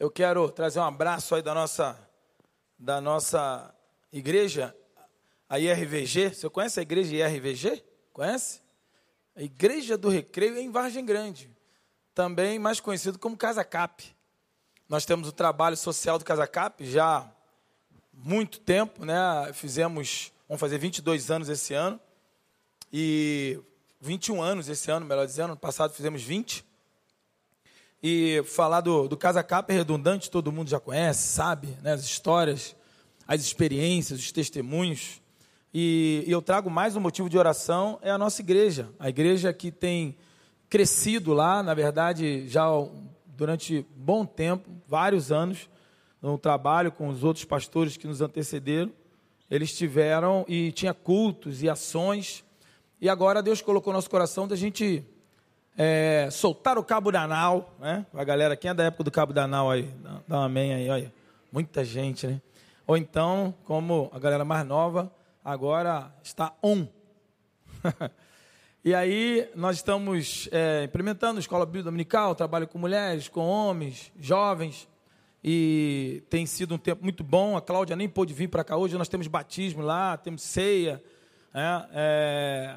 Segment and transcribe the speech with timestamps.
[0.00, 1.98] Eu quero trazer um abraço aí da nossa,
[2.78, 3.74] da nossa
[4.12, 4.72] igreja,
[5.48, 6.34] a IRVG.
[6.34, 7.82] Você conhece a igreja IRVG?
[8.12, 8.60] Conhece?
[9.34, 11.50] A Igreja do Recreio em Vargem Grande,
[12.14, 14.04] também mais conhecido como Casa Cap.
[14.88, 17.30] Nós temos o trabalho social do Casa Cap já há
[18.12, 19.52] muito tempo, né?
[19.52, 22.00] Fizemos, vamos fazer 22 anos esse ano,
[22.92, 23.60] e
[24.00, 26.67] 21 anos esse ano, melhor dizendo, ano passado fizemos 20.
[28.00, 32.04] E falar do, do Casa Capa é redundante, todo mundo já conhece, sabe, né, as
[32.04, 32.76] histórias,
[33.26, 35.20] as experiências, os testemunhos.
[35.74, 38.88] E, e eu trago mais um motivo de oração, é a nossa igreja.
[39.00, 40.16] A igreja que tem
[40.70, 42.66] crescido lá, na verdade, já
[43.26, 45.68] durante bom tempo, vários anos,
[46.22, 48.92] no trabalho com os outros pastores que nos antecederam.
[49.50, 52.44] Eles tiveram e tinha cultos e ações.
[53.00, 55.04] E agora Deus colocou no nosso coração da gente
[55.80, 58.04] é, soltar o cabo danal, né?
[58.12, 59.88] A galera, quem é da época do cabo danal aí?
[60.26, 61.14] Dá um amém aí, olha.
[61.52, 62.42] Muita gente, né?
[62.84, 65.10] Ou então, como a galera mais nova,
[65.44, 66.88] agora está on.
[68.84, 74.88] e aí, nós estamos é, implementando escola bíblica dominical, trabalho com mulheres, com homens, jovens,
[75.44, 77.56] e tem sido um tempo muito bom.
[77.56, 81.00] A Cláudia nem pôde vir para cá hoje, nós temos batismo lá, temos ceia,
[81.54, 81.88] né?
[81.92, 82.76] é,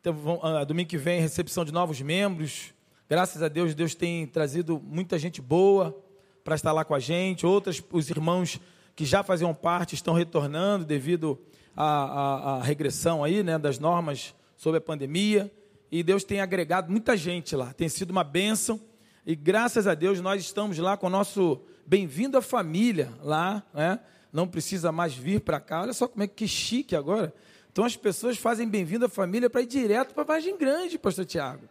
[0.00, 2.72] então, ah, domingo que vem, recepção de novos membros.
[3.06, 5.94] Graças a Deus, Deus tem trazido muita gente boa
[6.42, 7.44] para estar lá com a gente.
[7.44, 8.58] Outras, os irmãos
[8.96, 11.38] que já faziam parte estão retornando devido
[11.76, 15.52] à, à, à regressão aí, né, das normas sobre a pandemia.
[15.92, 17.74] E Deus tem agregado muita gente lá.
[17.74, 18.80] Tem sido uma bênção.
[19.26, 24.00] E graças a Deus nós estamos lá com o nosso bem-vindo à família lá, né?
[24.32, 25.82] Não precisa mais vir para cá.
[25.82, 27.34] Olha só como é que chique agora.
[27.72, 31.24] Então as pessoas fazem bem-vindo à família para ir direto para a Vargem Grande, pastor
[31.24, 31.68] Tiago.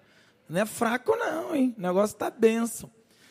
[0.47, 1.75] Não é fraco não, hein?
[1.77, 2.89] O negócio está benção.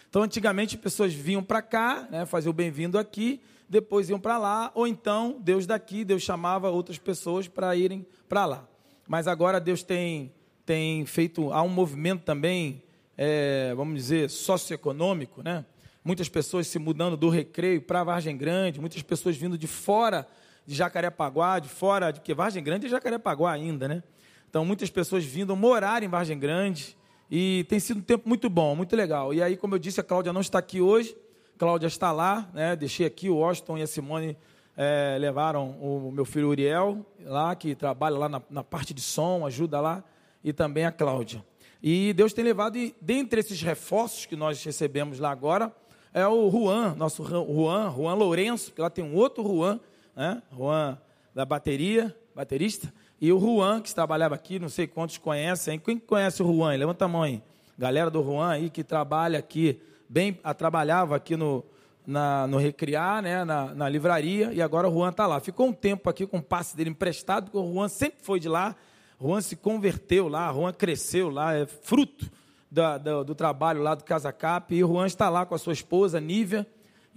[0.08, 4.39] Então antigamente as pessoas vinham para cá, né, faziam o bem-vindo aqui, depois iam para
[4.39, 8.69] lá, ou então Deus daqui, Deus chamava outras pessoas para irem para lá.
[9.06, 10.33] Mas agora Deus tem,
[10.67, 12.83] tem feito, há um movimento também,
[13.17, 15.64] é, vamos dizer, socioeconômico, né?
[16.05, 20.27] Muitas pessoas se mudando do recreio para a Vargem Grande, muitas pessoas vindo de fora
[20.68, 24.02] de Jacarepaguá, de fora, de que Vargem Grande é Jacarepaguá ainda, né?
[24.51, 26.95] Então, muitas pessoas vindo morar em Vargem Grande
[27.30, 29.33] e tem sido um tempo muito bom, muito legal.
[29.33, 31.17] E aí, como eu disse, a Cláudia não está aqui hoje,
[31.57, 32.77] Cláudia está lá, né?
[32.77, 34.36] Deixei aqui, o Washington e a Simone
[34.77, 39.46] é, levaram o meu filho Uriel lá, que trabalha lá na, na parte de som,
[39.46, 40.05] ajuda lá,
[40.45, 41.42] e também a Cláudia.
[41.83, 45.73] E Deus tem levado, e dentre esses reforços que nós recebemos lá agora,
[46.12, 49.80] é o Juan, nosso Juan, Juan Lourenço, que lá tem um outro Juan,
[50.18, 50.42] né?
[50.52, 50.98] Juan
[51.33, 55.79] da bateria, baterista, e o Juan, que trabalhava aqui, não sei quantos conhecem.
[55.79, 56.74] Quem conhece o Juan?
[56.77, 57.40] Levanta a mão aí.
[57.79, 61.64] Galera do Juan aí que trabalha aqui, bem, a, trabalhava aqui no,
[62.05, 65.39] na, no Recriar, né, na, na livraria, e agora o Juan está lá.
[65.39, 68.48] Ficou um tempo aqui com o passe dele emprestado, porque o Juan sempre foi de
[68.48, 68.74] lá.
[69.20, 72.28] Juan se converteu lá, Juan cresceu lá, é fruto
[72.68, 75.58] da, da, do trabalho lá do Casa Cap, e o Juan está lá com a
[75.58, 76.67] sua esposa, Nívia,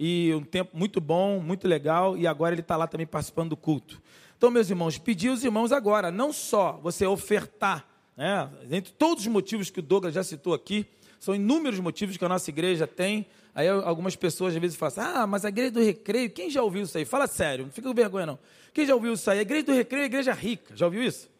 [0.04, 3.56] e um tempo muito bom, muito legal, e agora ele está lá também participando do
[3.56, 4.02] culto.
[4.36, 7.86] Então, meus irmãos, pedi os irmãos agora, não só você ofertar,
[8.16, 10.88] né, entre todos os motivos que o Douglas já citou aqui,
[11.20, 13.26] são inúmeros motivos que a nossa igreja tem.
[13.54, 16.64] Aí algumas pessoas às vezes falam assim: ah, mas a igreja do recreio, quem já
[16.64, 17.04] ouviu isso aí?
[17.04, 18.40] Fala sério, não fica com vergonha não.
[18.74, 19.38] Quem já ouviu isso aí?
[19.38, 20.76] A igreja do recreio é a igreja rica.
[20.76, 21.30] Já ouviu isso?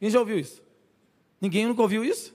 [0.00, 0.60] Quem já ouviu isso?
[1.40, 2.34] Ninguém nunca ouviu isso?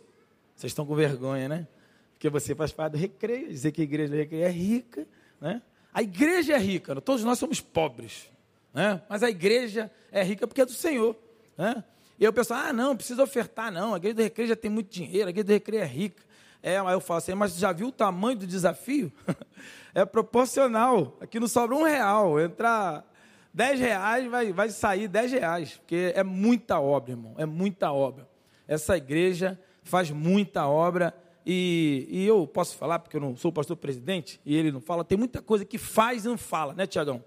[0.56, 1.68] Vocês estão com vergonha, né?
[2.14, 5.06] Porque você faz parte do recreio, dizer que a igreja do recreio é rica,
[5.42, 5.62] né?
[5.94, 8.30] A igreja é rica, todos nós somos pobres,
[8.74, 9.02] né?
[9.08, 11.16] mas a igreja é rica porque é do Senhor.
[11.58, 11.84] Né?
[12.20, 14.72] E aí o pessoal, ah, não, precisa ofertar, não, a igreja do recreio já tem
[14.72, 16.24] muito dinheiro, a igreja do recreio é rica.
[16.64, 19.12] É, aí eu falo assim, mas já viu o tamanho do desafio?
[19.94, 23.06] é proporcional, aqui não sobra um real, entrar
[23.54, 28.28] dez reais, vai, vai sair dez reais, porque é muita obra, irmão, é muita obra.
[28.68, 31.14] Essa igreja faz muita obra
[31.46, 35.04] e, e, eu posso falar, porque eu não sou pastor presidente, e ele não fala,
[35.04, 37.24] tem muita coisa que faz e não fala, né, Tiagão?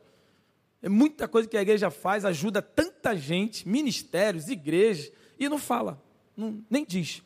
[0.82, 6.02] É muita coisa que a igreja faz, ajuda tanta gente, ministérios, igrejas, e não fala,
[6.36, 7.22] não, nem diz.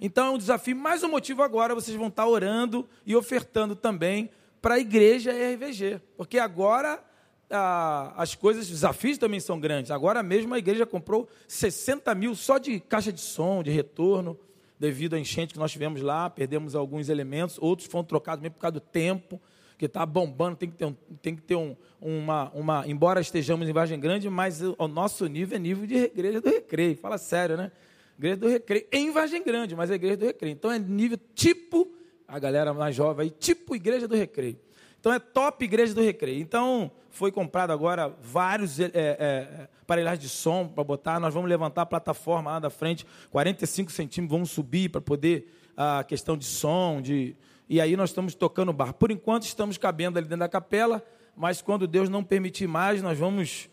[0.00, 4.30] Então é um desafio, mais um motivo agora, vocês vão estar orando e ofertando também
[4.60, 7.02] para a igreja RVG, porque agora
[7.50, 9.90] ah, as coisas, os desafios também são grandes.
[9.90, 14.38] Agora mesmo a igreja comprou 60 mil só de caixa de som, de retorno
[14.82, 18.62] devido à enchente que nós tivemos lá, perdemos alguns elementos, outros foram trocados mesmo por
[18.62, 19.40] causa do tempo,
[19.78, 22.84] que está bombando, tem que ter, um, tem que ter um, uma, uma.
[22.88, 26.96] Embora estejamos em Vargem Grande, mas o nosso nível é nível de igreja do recreio.
[26.96, 27.70] Fala sério, né?
[28.18, 30.52] Igreja do recreio, em Vargem Grande, mas é igreja do recreio.
[30.52, 31.88] Então é nível tipo,
[32.26, 34.58] a galera mais jovem aí, tipo igreja do recreio.
[35.02, 36.40] Então é top Igreja do Recreio.
[36.40, 41.18] Então foi comprado agora vários é, é, aparelhos de som para botar.
[41.18, 46.04] Nós vamos levantar a plataforma lá da frente, 45 centímetros, vamos subir para poder a
[46.04, 47.34] questão de som, de
[47.68, 48.92] e aí nós estamos tocando bar.
[48.92, 51.04] Por enquanto estamos cabendo ali dentro da capela,
[51.36, 53.68] mas quando Deus não permitir mais, nós vamos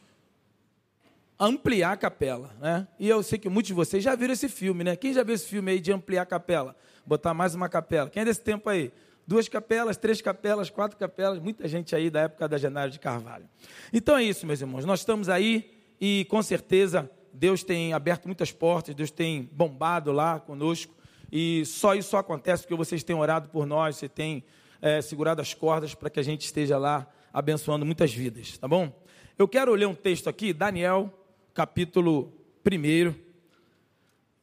[1.40, 2.88] ampliar a capela, né?
[2.98, 4.96] E eu sei que muitos de vocês já viram esse filme, né?
[4.96, 6.76] Quem já viu esse filme aí de ampliar a capela?
[7.06, 8.10] Botar mais uma capela.
[8.10, 8.92] Quem é desse tempo aí?
[9.30, 13.48] Duas capelas, três capelas, quatro capelas, muita gente aí da época da Genário de Carvalho.
[13.94, 14.86] Então é isso, meus irmãos.
[14.86, 15.72] Nós estamos aí
[16.02, 20.96] e com certeza Deus tem aberto muitas portas, Deus tem bombado lá conosco.
[21.32, 24.44] E só isso acontece porque vocês têm orado por nós, você tem
[24.82, 28.92] é, segurado as cordas para que a gente esteja lá abençoando muitas vidas, tá bom?
[29.38, 31.14] Eu quero ler um texto aqui, Daniel
[31.54, 32.34] capítulo
[32.66, 33.14] 1.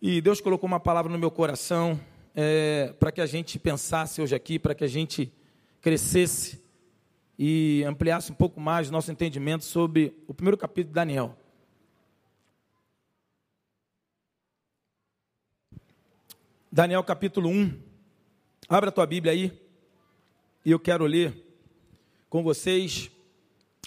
[0.00, 1.98] E Deus colocou uma palavra no meu coração
[2.36, 5.32] é, para que a gente pensasse hoje aqui, para que a gente
[5.80, 6.62] crescesse
[7.38, 11.34] e ampliasse um pouco mais nosso entendimento sobre o primeiro capítulo de Daniel.
[16.70, 17.80] Daniel capítulo 1.
[18.68, 19.66] Abra a tua Bíblia aí.
[20.62, 21.34] E eu quero ler
[22.28, 23.10] com vocês,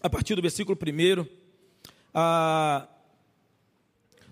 [0.02, 1.26] a partir do versículo 1,
[2.14, 2.88] a,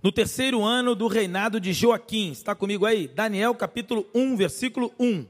[0.08, 2.32] no terceiro ano do reinado de Joaquim.
[2.32, 3.10] Está comigo aí?
[3.10, 5.26] Daniel capítulo 1, versículo 1.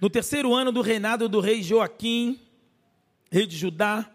[0.00, 2.40] No terceiro ano do reinado do rei Joaquim,
[3.30, 4.10] rei de Judá,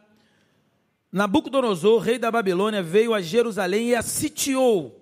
[1.11, 4.99] Nabucodonosor, rei da Babilônia, veio a Jerusalém e a sitiou.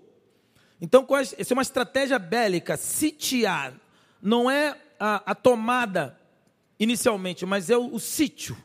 [0.82, 3.74] Então, essa é uma estratégia bélica, sitiar.
[4.22, 6.20] Não é a, a tomada
[6.78, 8.58] inicialmente, mas é o, o sítio.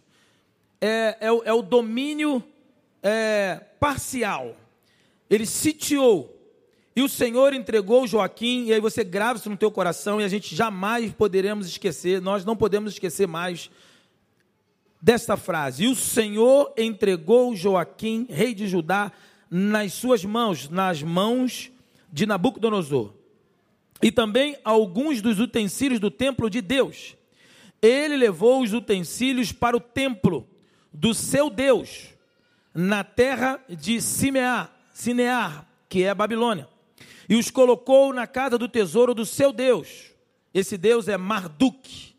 [0.81, 2.43] É, é, é, o, domínio
[3.01, 4.57] é, parcial
[5.29, 6.33] ele sitiou.
[6.95, 10.29] E o Senhor entregou Joaquim, e aí você grava isso no teu coração, e a
[10.29, 13.71] gente jamais poderemos esquecer, nós não podemos esquecer mais
[15.01, 15.85] desta frase.
[15.85, 19.13] E o Senhor entregou Joaquim, rei de Judá,
[19.51, 21.71] nas suas mãos, nas mãos
[22.11, 23.13] de Nabucodonosor.
[24.03, 27.15] E também alguns dos utensílios do templo de Deus.
[27.81, 30.49] Ele levou os utensílios para o templo
[30.93, 32.07] do seu Deus,
[32.75, 36.67] na terra de Simeá, Sinear, que é a Babilônia,
[37.29, 40.11] e os colocou na casa do tesouro do seu Deus.
[40.55, 42.15] Esse Deus é Marduk,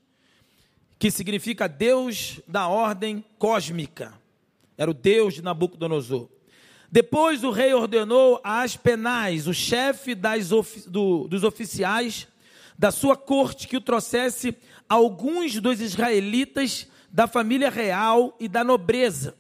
[1.00, 4.14] que significa Deus da ordem cósmica.
[4.78, 6.30] Era o Deus de Nabucodonosor.
[6.92, 10.50] Depois o rei ordenou a Aspenais, o chefe das,
[10.86, 12.28] do, dos oficiais
[12.78, 14.56] da sua corte, que o trouxesse
[14.88, 19.36] alguns dos israelitas da família real e da nobreza,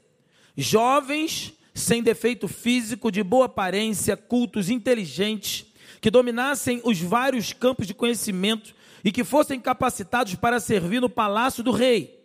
[0.57, 5.65] jovens sem defeito físico, de boa aparência, cultos, inteligentes,
[6.01, 11.63] que dominassem os vários campos de conhecimento e que fossem capacitados para servir no palácio
[11.63, 12.17] do rei.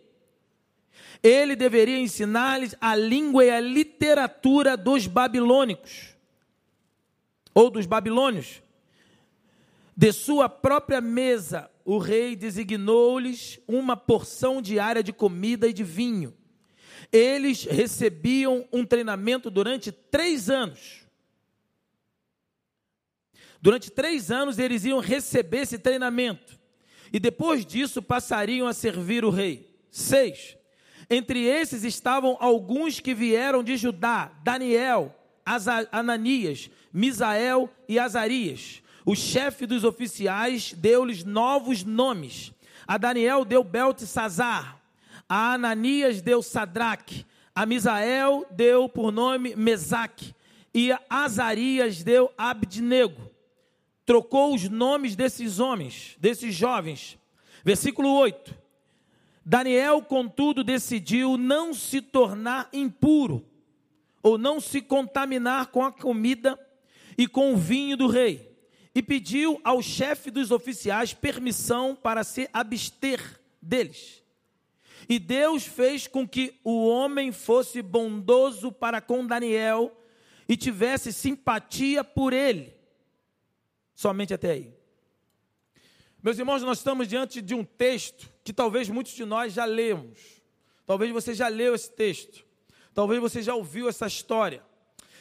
[1.23, 6.17] Ele deveria ensinar-lhes a língua e a literatura dos babilônicos,
[7.55, 8.63] ou dos babilônios.
[9.95, 16.35] De sua própria mesa, o rei designou-lhes uma porção diária de comida e de vinho
[17.13, 21.03] eles recebiam um treinamento durante três anos.
[23.61, 26.59] Durante três anos eles iam receber esse treinamento.
[27.13, 29.77] E depois disso passariam a servir o rei.
[29.91, 30.57] Seis.
[31.11, 35.15] Entre esses estavam alguns que vieram de Judá: Daniel,
[35.93, 38.83] Ananias, Misael e Azarias.
[39.05, 42.53] O chefe dos oficiais deu-lhes novos nomes.
[42.87, 44.82] A Daniel deu Beltesazar,
[45.35, 47.25] a Ananias deu Sadraque,
[47.55, 50.35] a Misael deu por nome Mesaque,
[50.75, 53.31] e a Azarias deu Abdnego.
[54.05, 57.17] Trocou os nomes desses homens, desses jovens.
[57.65, 58.55] Versículo 8.
[59.43, 63.43] Daniel, contudo, decidiu não se tornar impuro,
[64.23, 66.61] ou não se contaminar com a comida
[67.17, 68.55] e com o vinho do rei,
[68.95, 74.22] e pediu ao chefe dos oficiais permissão para se abster deles.
[75.09, 79.97] E Deus fez com que o homem fosse bondoso para com Daniel
[80.49, 82.75] e tivesse simpatia por ele.
[83.95, 84.75] Somente até aí.
[86.23, 90.41] Meus irmãos, nós estamos diante de um texto que talvez muitos de nós já lemos.
[90.87, 92.45] Talvez você já leu esse texto.
[92.95, 94.63] Talvez você já ouviu essa história.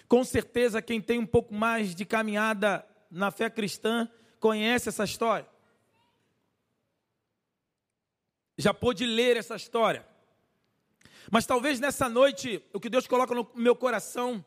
[0.08, 4.10] Com certeza, quem tem um pouco mais de caminhada na fé cristã
[4.40, 5.48] conhece essa história
[8.62, 10.06] já pôde ler essa história.
[11.30, 14.44] Mas talvez nessa noite, o que Deus coloca no meu coração,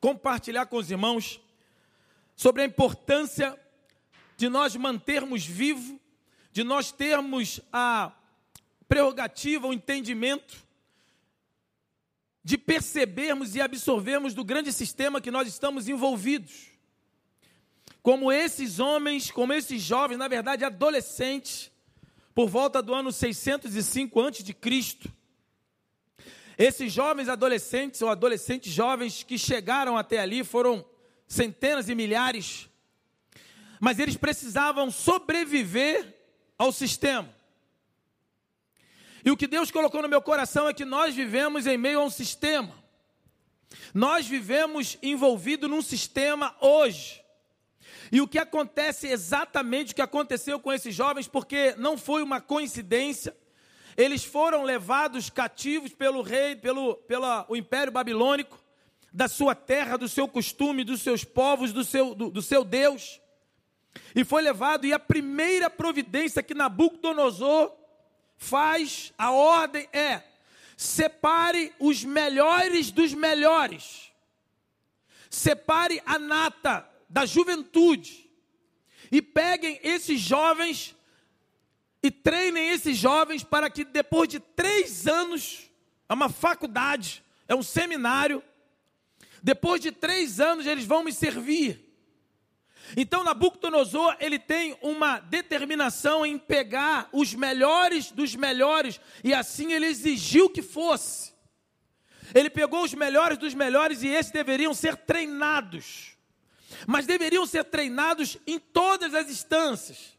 [0.00, 1.40] compartilhar com os irmãos
[2.36, 3.58] sobre a importância
[4.36, 6.00] de nós mantermos vivo,
[6.52, 8.12] de nós termos a
[8.88, 10.64] prerrogativa, o entendimento
[12.42, 16.68] de percebermos e absorvermos do grande sistema que nós estamos envolvidos.
[18.02, 21.72] Como esses homens, como esses jovens, na verdade adolescentes,
[22.34, 25.10] por volta do ano 605 a.C.,
[26.56, 30.84] esses jovens adolescentes ou adolescentes jovens que chegaram até ali foram
[31.26, 32.68] centenas e milhares,
[33.80, 36.14] mas eles precisavam sobreviver
[36.56, 37.34] ao sistema.
[39.24, 42.04] E o que Deus colocou no meu coração é que nós vivemos em meio a
[42.04, 42.72] um sistema.
[43.92, 47.23] Nós vivemos envolvido num sistema hoje.
[48.10, 52.40] E o que acontece exatamente o que aconteceu com esses jovens, porque não foi uma
[52.40, 53.36] coincidência.
[53.96, 58.58] Eles foram levados cativos pelo rei, pelo, pelo o império babilônico,
[59.12, 63.20] da sua terra, do seu costume, dos seus povos, do seu, do, do seu Deus.
[64.14, 67.72] E foi levado, e a primeira providência que Nabucodonosor
[68.36, 70.22] faz, a ordem é:
[70.76, 74.12] separe os melhores dos melhores,
[75.30, 78.28] separe a nata da juventude,
[79.12, 80.96] e peguem esses jovens
[82.02, 85.70] e treinem esses jovens para que depois de três anos,
[86.08, 88.42] é uma faculdade, é um seminário,
[89.40, 91.88] depois de três anos eles vão me servir.
[92.96, 99.86] Então Nabucodonosor, ele tem uma determinação em pegar os melhores dos melhores, e assim ele
[99.86, 101.32] exigiu que fosse.
[102.34, 106.13] Ele pegou os melhores dos melhores e esses deveriam ser treinados.
[106.86, 110.14] Mas deveriam ser treinados em todas as instâncias.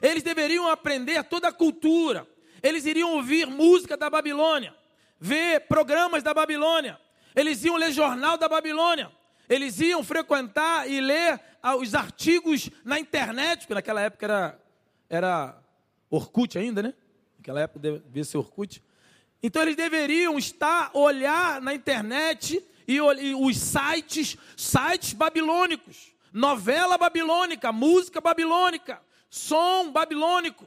[0.00, 2.26] Eles deveriam aprender toda a cultura.
[2.62, 4.74] Eles iriam ouvir música da Babilônia,
[5.18, 7.00] ver programas da Babilônia.
[7.34, 9.10] Eles iam ler jornal da Babilônia.
[9.48, 14.60] Eles iam frequentar e ler ah, os artigos na internet, porque naquela época era,
[15.08, 15.58] era
[16.08, 16.94] Orkut ainda, né?
[17.38, 18.82] Naquela época devia ser Orkut.
[19.42, 28.20] Então eles deveriam estar, olhar na internet e, os sites, sites babilônicos, novela babilônica, música
[28.20, 30.66] babilônica, som babilônico,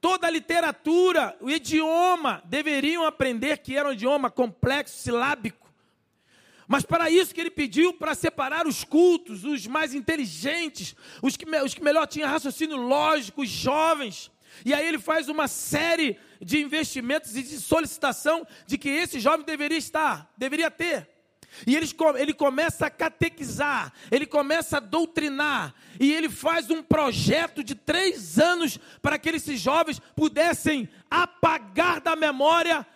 [0.00, 5.64] toda a literatura, o idioma, deveriam aprender que era um idioma complexo, silábico.
[6.66, 11.44] Mas para isso que ele pediu para separar os cultos, os mais inteligentes, os que,
[11.56, 14.30] os que melhor tinham raciocínio lógico, os jovens.
[14.64, 19.44] E aí ele faz uma série de investimentos e de solicitação de que esse jovem
[19.44, 21.08] deveria estar, deveria ter.
[21.66, 21.86] E ele,
[22.18, 28.38] ele começa a catequizar, ele começa a doutrinar, e ele faz um projeto de três
[28.38, 32.86] anos para que esses jovens pudessem apagar da memória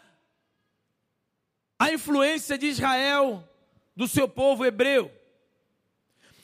[1.79, 3.49] a influência de Israel
[3.95, 5.13] do seu povo hebreu.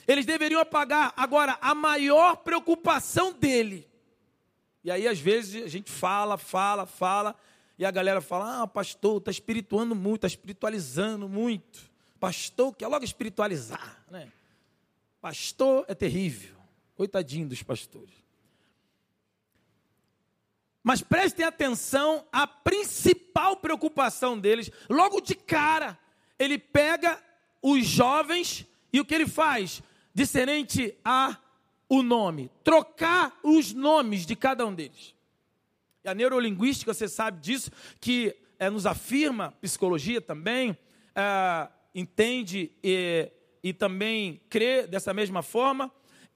[0.06, 1.12] Eles deveriam apagar.
[1.16, 3.88] Agora, a maior preocupação dele.
[4.84, 7.34] E aí, às vezes, a gente fala, fala, fala,
[7.78, 11.92] e a galera fala: Ah, pastor, está espirituando muito, está espiritualizando muito.
[12.18, 14.04] Pastor quer logo espiritualizar.
[14.10, 14.30] Né?
[15.20, 16.54] Pastor é terrível.
[16.96, 18.14] Coitadinho dos pastores.
[20.82, 24.70] Mas prestem atenção à principal preocupação deles.
[24.88, 25.98] Logo de cara,
[26.38, 27.22] ele pega
[27.62, 29.82] os jovens e o que ele faz?
[30.12, 31.38] Discerente a
[31.88, 35.14] o nome, trocar os nomes de cada um deles.
[36.04, 40.76] E a neurolinguística, você sabe disso, que é, nos afirma, psicologia também,
[41.14, 43.30] é, entende e,
[43.62, 45.92] e também crê dessa mesma forma,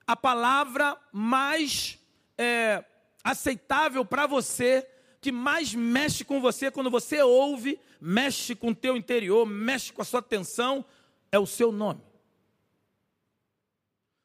[0.06, 1.98] a palavra mais
[2.36, 2.84] é,
[3.24, 4.88] aceitável para você,
[5.20, 10.00] que mais mexe com você quando você ouve, mexe com o teu interior, mexe com
[10.00, 10.84] a sua atenção,
[11.30, 12.00] é o seu nome.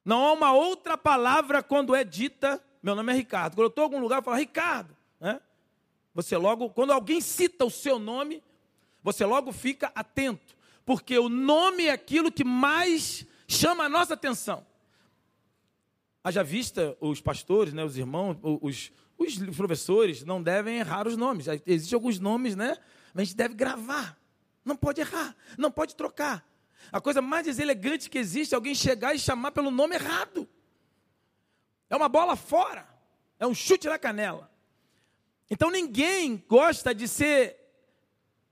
[0.05, 3.55] Não há uma outra palavra quando é dita, meu nome é Ricardo.
[3.55, 4.95] Quando eu estou em algum lugar, eu falo, Ricardo.
[5.19, 5.41] Né?
[6.13, 8.43] Você logo, quando alguém cita o seu nome,
[9.01, 10.55] você logo fica atento.
[10.85, 14.65] Porque o nome é aquilo que mais chama a nossa atenção.
[16.23, 21.47] Haja vista, os pastores, né, os irmãos, os, os professores não devem errar os nomes.
[21.65, 22.77] Existem alguns nomes, né?
[23.13, 24.17] Mas a gente deve gravar.
[24.63, 26.45] Não pode errar, não pode trocar.
[26.91, 30.47] A coisa mais deselegante que existe é alguém chegar e chamar pelo nome errado.
[31.89, 32.87] É uma bola fora.
[33.39, 34.49] É um chute na canela.
[35.49, 37.57] Então ninguém gosta de ser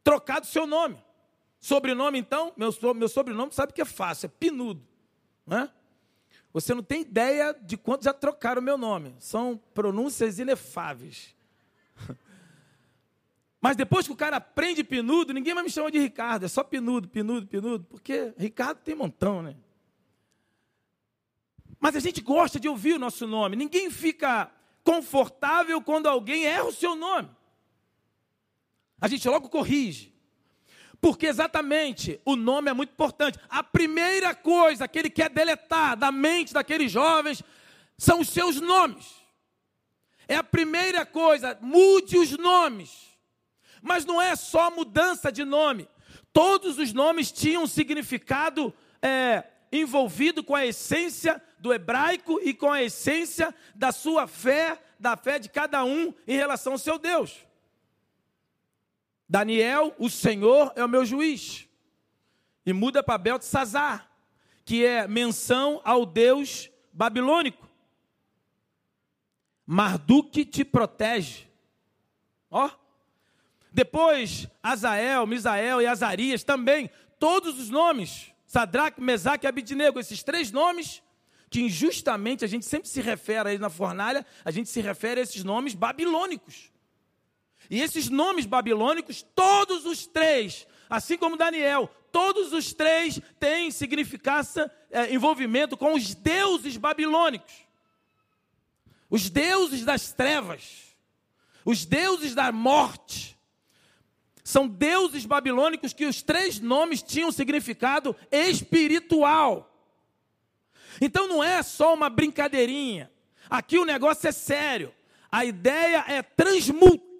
[0.03, 1.01] trocado seu nome.
[1.61, 4.81] Sobrenome, então, meu, meu sobrenome sabe que é fácil, é pinudo.
[5.45, 5.69] Né?
[6.51, 9.15] Você não tem ideia de quantos já trocaram o meu nome.
[9.19, 11.35] São pronúncias inefáveis.
[13.61, 16.63] Mas depois que o cara aprende pinudo, ninguém mais me chama de Ricardo, é só
[16.63, 19.55] pinudo, pinudo, pinudo, porque Ricardo tem montão, né?
[21.79, 23.55] Mas a gente gosta de ouvir o nosso nome.
[23.55, 24.51] Ninguém fica
[24.83, 27.29] confortável quando alguém erra o seu nome.
[28.99, 30.10] A gente logo corrige.
[31.01, 33.39] Porque exatamente o nome é muito importante.
[33.49, 37.43] A primeira coisa que ele quer deletar da mente daqueles jovens
[37.97, 39.15] são os seus nomes.
[40.27, 43.09] É a primeira coisa, mude os nomes.
[43.81, 45.89] Mas não é só mudança de nome.
[46.31, 52.83] Todos os nomes tinham significado é, envolvido com a essência do hebraico e com a
[52.83, 57.50] essência da sua fé, da fé de cada um em relação ao seu Deus.
[59.31, 61.65] Daniel, o Senhor é o meu juiz.
[62.65, 64.11] E muda para Beltesazar,
[64.65, 67.65] que é menção ao Deus babilônico.
[69.65, 71.47] Marduk te protege.
[72.49, 72.69] Ó.
[73.71, 80.51] Depois, Azael, Misael e Azarias também, todos os nomes, Sadraque, Mesaque e Abidnego, esses três
[80.51, 81.01] nomes,
[81.49, 85.21] que injustamente a gente sempre se refere a eles na fornalha, a gente se refere
[85.21, 86.70] a esses nomes babilônicos.
[87.71, 94.69] E esses nomes babilônicos, todos os três, assim como Daniel, todos os três têm significância,
[94.91, 97.53] é, envolvimento com os deuses babilônicos.
[99.09, 100.93] Os deuses das trevas,
[101.63, 103.39] os deuses da morte.
[104.43, 109.73] São deuses babilônicos que os três nomes tinham significado espiritual.
[110.99, 113.09] Então não é só uma brincadeirinha.
[113.49, 114.93] Aqui o negócio é sério.
[115.31, 117.10] A ideia é transmutar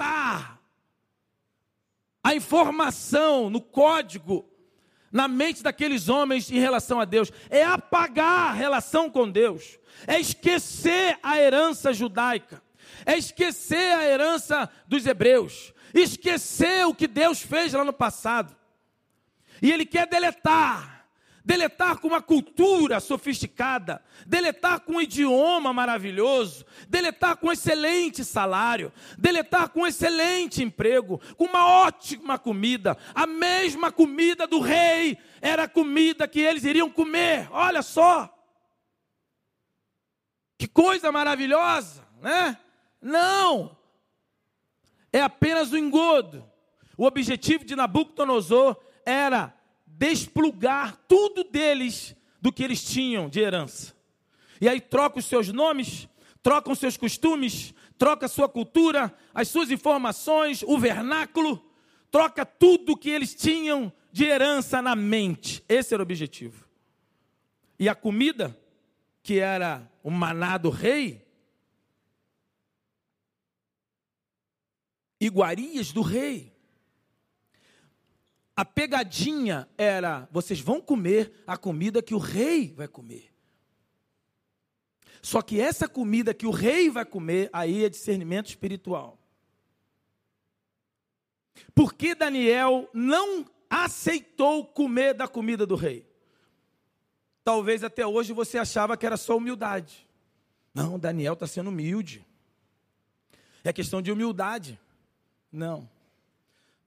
[2.24, 4.48] a informação no código,
[5.12, 7.31] na mente daqueles homens em relação a Deus.
[7.50, 9.79] É apagar a relação com Deus.
[10.08, 12.62] É esquecer a herança judaica.
[13.05, 15.74] É esquecer a herança dos hebreus.
[15.93, 18.55] Esquecer o que Deus fez lá no passado.
[19.62, 21.00] E Ele quer deletar
[21.44, 28.92] deletar com uma cultura sofisticada, deletar com um idioma maravilhoso, deletar com um excelente salário,
[29.18, 32.98] deletar com um excelente emprego, com uma ótima comida.
[33.14, 37.48] A mesma comida do rei era a comida que eles iriam comer.
[37.51, 38.34] Olha só.
[40.58, 42.58] Que coisa maravilhosa, né?
[43.01, 43.75] Não.
[45.12, 46.50] É apenas o engodo.
[46.96, 49.54] O objetivo de Nabucodonosor era
[50.01, 53.96] desplugar tudo deles do que eles tinham de herança.
[54.59, 56.09] E aí troca os seus nomes,
[56.42, 61.64] troca os seus costumes, troca a sua cultura, as suas informações, o vernáculo,
[62.09, 65.64] troca tudo que eles tinham de herança na mente.
[65.70, 66.68] Esse era o objetivo.
[67.77, 68.59] E a comida,
[69.22, 71.27] que era o maná do rei,
[75.20, 76.50] iguarias do rei,
[78.55, 83.31] a pegadinha era: vocês vão comer a comida que o rei vai comer.
[85.22, 89.20] Só que essa comida que o rei vai comer, aí é discernimento espiritual.
[91.75, 96.09] Por que Daniel não aceitou comer da comida do rei?
[97.44, 100.07] Talvez até hoje você achava que era só humildade.
[100.74, 102.25] Não, Daniel está sendo humilde.
[103.64, 104.79] É questão de humildade.
[105.51, 105.90] Não.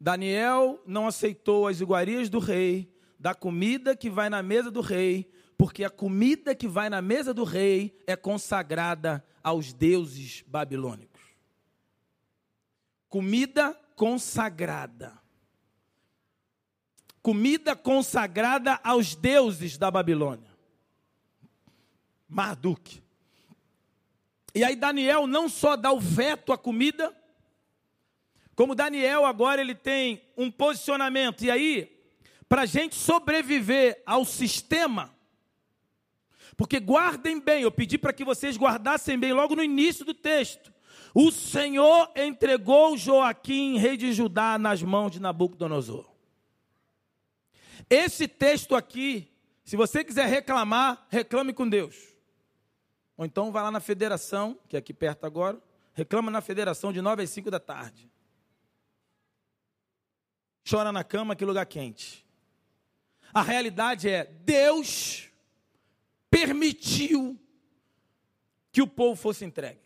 [0.05, 5.33] Daniel não aceitou as iguarias do rei, da comida que vai na mesa do rei,
[5.57, 11.23] porque a comida que vai na mesa do rei é consagrada aos deuses babilônicos.
[13.09, 15.19] Comida consagrada.
[17.23, 20.55] Comida consagrada aos deuses da Babilônia.
[22.29, 23.03] Marduk.
[24.55, 27.11] E aí Daniel não só dá o veto à comida,
[28.55, 31.45] como Daniel agora ele tem um posicionamento.
[31.45, 31.95] E aí,
[32.49, 35.15] para a gente sobreviver ao sistema,
[36.57, 40.73] porque guardem bem, eu pedi para que vocês guardassem bem logo no início do texto.
[41.13, 46.13] O Senhor entregou Joaquim, rei de Judá, nas mãos de Nabucodonosor.
[47.89, 49.31] Esse texto aqui,
[49.65, 52.15] se você quiser reclamar, reclame com Deus.
[53.17, 55.61] Ou então vá lá na federação, que é aqui perto agora,
[55.93, 58.11] reclama na federação de 9 às 5 da tarde.
[60.69, 62.25] Chora na cama, que lugar quente.
[63.33, 65.29] A realidade é: Deus
[66.31, 67.39] permitiu
[68.73, 69.81] que o povo fosse entregue.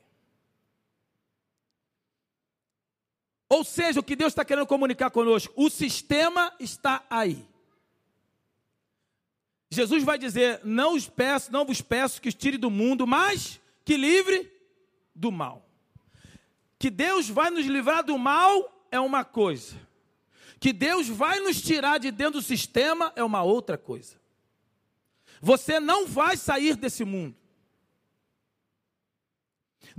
[3.48, 7.48] Ou seja, o que Deus está querendo comunicar conosco, o sistema está aí.
[9.70, 13.60] Jesus vai dizer: Não os peço, não vos peço que os tire do mundo, mas
[13.84, 14.52] que livre
[15.14, 15.66] do mal.
[16.78, 19.87] Que Deus vai nos livrar do mal é uma coisa.
[20.58, 24.16] Que Deus vai nos tirar de dentro do sistema é uma outra coisa.
[25.40, 27.36] Você não vai sair desse mundo.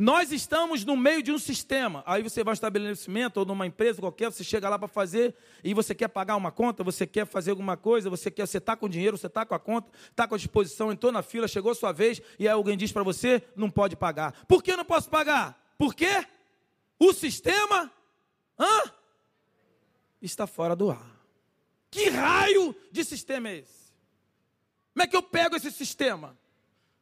[0.02, 2.04] Nós estamos no meio de um sistema.
[2.06, 5.74] Aí você vai um estabelecimento ou numa empresa qualquer, você chega lá para fazer e
[5.74, 8.88] você quer pagar uma conta, você quer fazer alguma coisa, você quer, você está com
[8.88, 11.76] dinheiro, você está com a conta, está com a disposição, entrou na fila, chegou a
[11.76, 14.46] sua vez e aí alguém diz para você, não pode pagar.
[14.46, 15.62] Por que não posso pagar?
[15.78, 16.26] Por quê?
[16.98, 17.92] O sistema
[18.58, 18.92] hã?
[20.22, 21.20] Está fora do ar.
[21.92, 23.94] Que raio de sistema é esse?
[24.94, 26.38] Como é que eu pego esse sistema?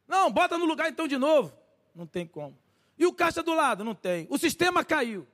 [0.08, 1.54] Não, bota no lugar então de novo.
[1.94, 2.58] Não tem como.
[2.98, 3.84] E o caixa do lado?
[3.84, 4.28] Não tem.
[4.30, 5.28] O sistema caiu.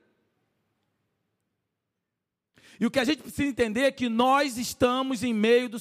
[2.79, 5.77] E o que a gente precisa entender é que nós estamos em meio do,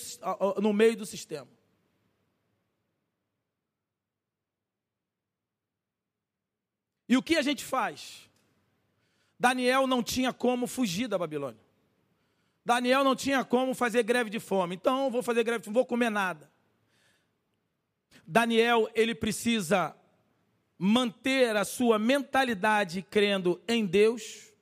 [0.61, 1.49] no meio do sistema.
[7.09, 8.29] E o que a gente faz?
[9.39, 11.62] Daniel não tinha como fugir da Babilônia.
[12.65, 14.75] Daniel não tinha como fazer greve de fome.
[14.75, 16.51] Então, vou fazer greve de fome, não vou comer nada.
[18.27, 19.97] Daniel, ele precisa
[20.79, 24.53] manter a sua mentalidade crendo em Deus,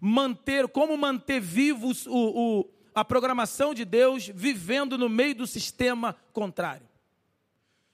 [0.00, 6.16] manter, como manter vivos o, o, a programação de Deus, vivendo no meio do sistema
[6.32, 6.88] contrário.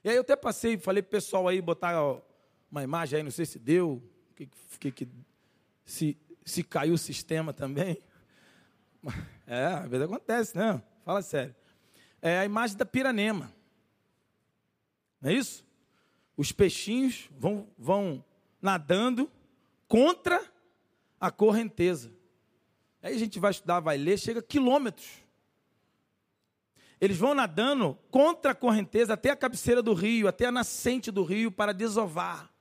[0.03, 1.95] E aí eu até passei, falei para o pessoal aí botar
[2.71, 4.01] uma imagem aí, não sei se deu,
[4.35, 5.07] que, que, que,
[5.85, 8.01] se, se caiu o sistema também.
[9.47, 10.81] É, às vezes acontece, né?
[11.03, 11.53] Fala sério.
[12.21, 13.51] É a imagem da piranema.
[15.19, 15.65] Não é isso?
[16.41, 18.25] os peixinhos vão, vão
[18.59, 19.29] nadando
[19.87, 20.43] contra
[21.19, 22.11] a correnteza.
[22.99, 25.07] Aí a gente vai estudar, vai ler, chega a quilômetros.
[26.99, 31.23] Eles vão nadando contra a correnteza até a cabeceira do rio, até a nascente do
[31.23, 32.51] rio para desovar.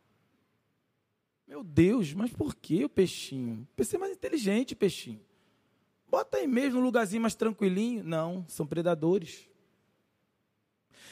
[1.48, 3.66] Meu Deus, mas por que o peixinho?
[3.74, 5.24] Pensei mais inteligente, peixinho.
[6.11, 8.03] Bota aí mesmo um lugarzinho mais tranquilinho.
[8.03, 9.49] Não, são predadores.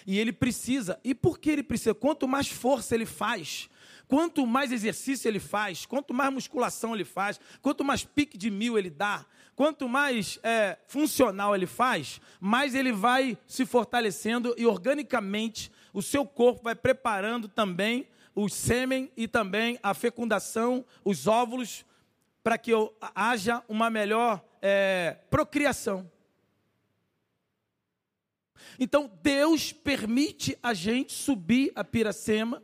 [0.05, 0.99] E ele precisa.
[1.05, 1.95] E por que ele precisa?
[1.95, 3.71] Quanto mais força ele faz,
[4.09, 8.77] quanto mais exercício ele faz, quanto mais musculação ele faz, quanto mais pique de mil
[8.77, 15.71] ele dá, quanto mais é, funcional ele faz, mais ele vai se fortalecendo e organicamente
[15.93, 21.85] o seu corpo vai preparando também o sêmen e também a fecundação, os óvulos,
[22.43, 22.73] para que
[23.15, 26.11] haja uma melhor é, procriação.
[28.79, 32.63] Então Deus permite a gente subir a Piracema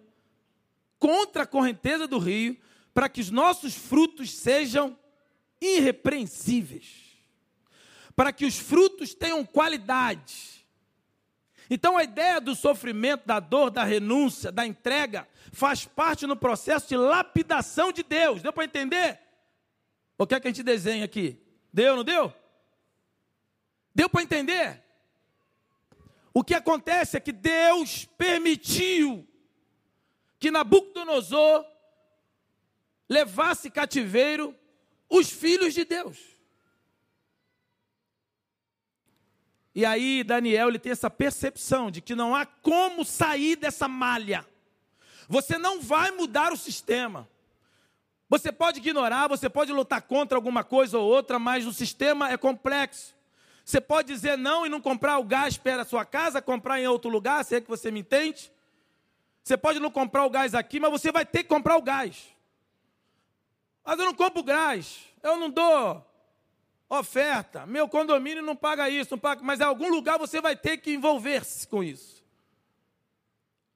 [0.99, 2.57] contra a correnteza do rio,
[2.95, 4.97] para que os nossos frutos sejam
[5.61, 7.19] irrepreensíveis,
[8.15, 10.65] para que os frutos tenham qualidade.
[11.69, 16.89] Então a ideia do sofrimento, da dor, da renúncia, da entrega, faz parte no processo
[16.89, 18.43] de lapidação de Deus.
[18.43, 19.21] Deu para entender?
[20.17, 21.41] O que é que a gente desenha aqui?
[21.73, 22.33] Deu, não deu?
[23.95, 24.83] Deu para entender?
[26.33, 29.27] O que acontece é que Deus permitiu
[30.39, 31.65] que Nabucodonosor
[33.09, 34.55] levasse cativeiro
[35.09, 36.19] os filhos de Deus.
[39.75, 44.47] E aí Daniel ele tem essa percepção de que não há como sair dessa malha.
[45.29, 47.29] Você não vai mudar o sistema.
[48.29, 52.37] Você pode ignorar, você pode lutar contra alguma coisa ou outra, mas o sistema é
[52.37, 53.15] complexo.
[53.65, 56.87] Você pode dizer não e não comprar o gás perto da sua casa, comprar em
[56.87, 58.53] outro lugar, se é que você me entende.
[59.43, 62.35] Você pode não comprar o gás aqui, mas você vai ter que comprar o gás.
[63.85, 66.05] Mas eu não compro gás, eu não dou
[66.89, 70.79] oferta, meu condomínio não paga isso, não paga, mas em algum lugar você vai ter
[70.79, 72.25] que envolver-se com isso.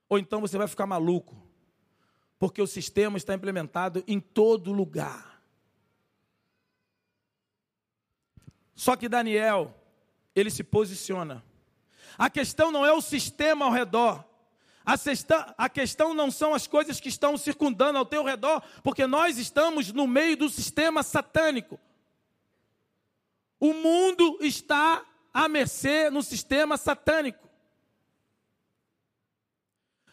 [0.07, 1.38] Ou então você vai ficar maluco,
[2.39, 5.43] porque o sistema está implementado em todo lugar.
[8.73, 9.75] Só que Daniel,
[10.33, 11.43] ele se posiciona.
[12.17, 14.23] A questão não é o sistema ao redor.
[15.57, 19.91] A, questão não são as coisas que estão circundando ao teu redor, porque nós estamos
[19.91, 21.77] no meio do sistema satânico.
[23.59, 27.48] O mundo está à mercê no sistema satânico.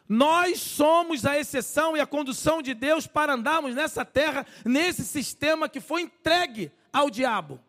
[0.09, 5.69] Nós somos a exceção e a condução de Deus para andarmos nessa terra, nesse sistema
[5.69, 7.61] que foi entregue ao diabo.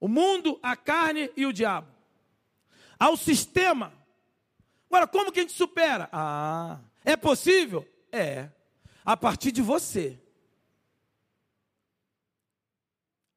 [0.00, 1.88] O mundo, a carne e o diabo.
[2.98, 3.92] Ao sistema.
[4.88, 6.08] Agora, como que a gente supera?
[6.12, 7.88] Ah, é possível?
[8.10, 8.48] É.
[9.04, 10.18] A partir de você.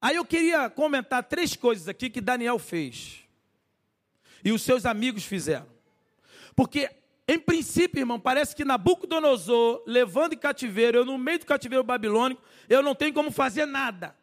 [0.00, 3.24] Aí eu queria comentar três coisas aqui que Daniel fez.
[4.44, 5.66] E os seus amigos fizeram.
[6.54, 6.90] Porque,
[7.28, 12.40] em princípio, irmão, parece que Nabucodonosor, levando em cativeiro, eu no meio do cativeiro babilônico,
[12.68, 14.16] eu não tenho como fazer nada.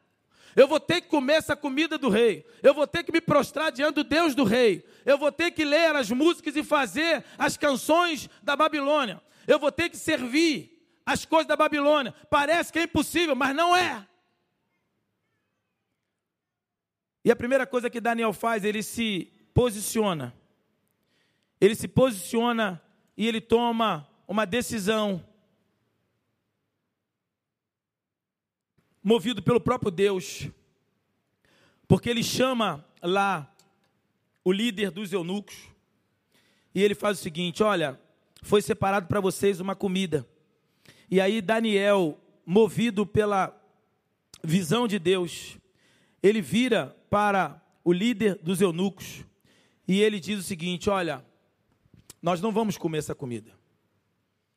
[0.55, 2.45] Eu vou ter que comer essa comida do rei.
[2.61, 4.85] Eu vou ter que me prostrar diante do Deus do rei.
[5.05, 9.21] Eu vou ter que ler as músicas e fazer as canções da Babilônia.
[9.47, 12.13] Eu vou ter que servir as coisas da Babilônia.
[12.29, 14.07] Parece que é impossível, mas não é.
[17.25, 20.33] E a primeira coisa que Daniel faz, ele se posiciona.
[21.59, 22.81] Ele se posiciona
[23.15, 25.23] e ele toma uma decisão.
[29.03, 30.47] Movido pelo próprio Deus.
[31.87, 33.53] Porque ele chama lá
[34.43, 35.55] o líder dos eunucos.
[36.73, 37.99] E ele faz o seguinte: olha,
[38.41, 40.27] foi separado para vocês uma comida.
[41.09, 43.55] E aí Daniel, movido pela
[44.43, 45.57] visão de Deus,
[46.21, 49.23] ele vira para o líder dos eunucos
[49.87, 51.23] e ele diz o seguinte: Olha,
[52.23, 53.51] nós não vamos comer essa comida.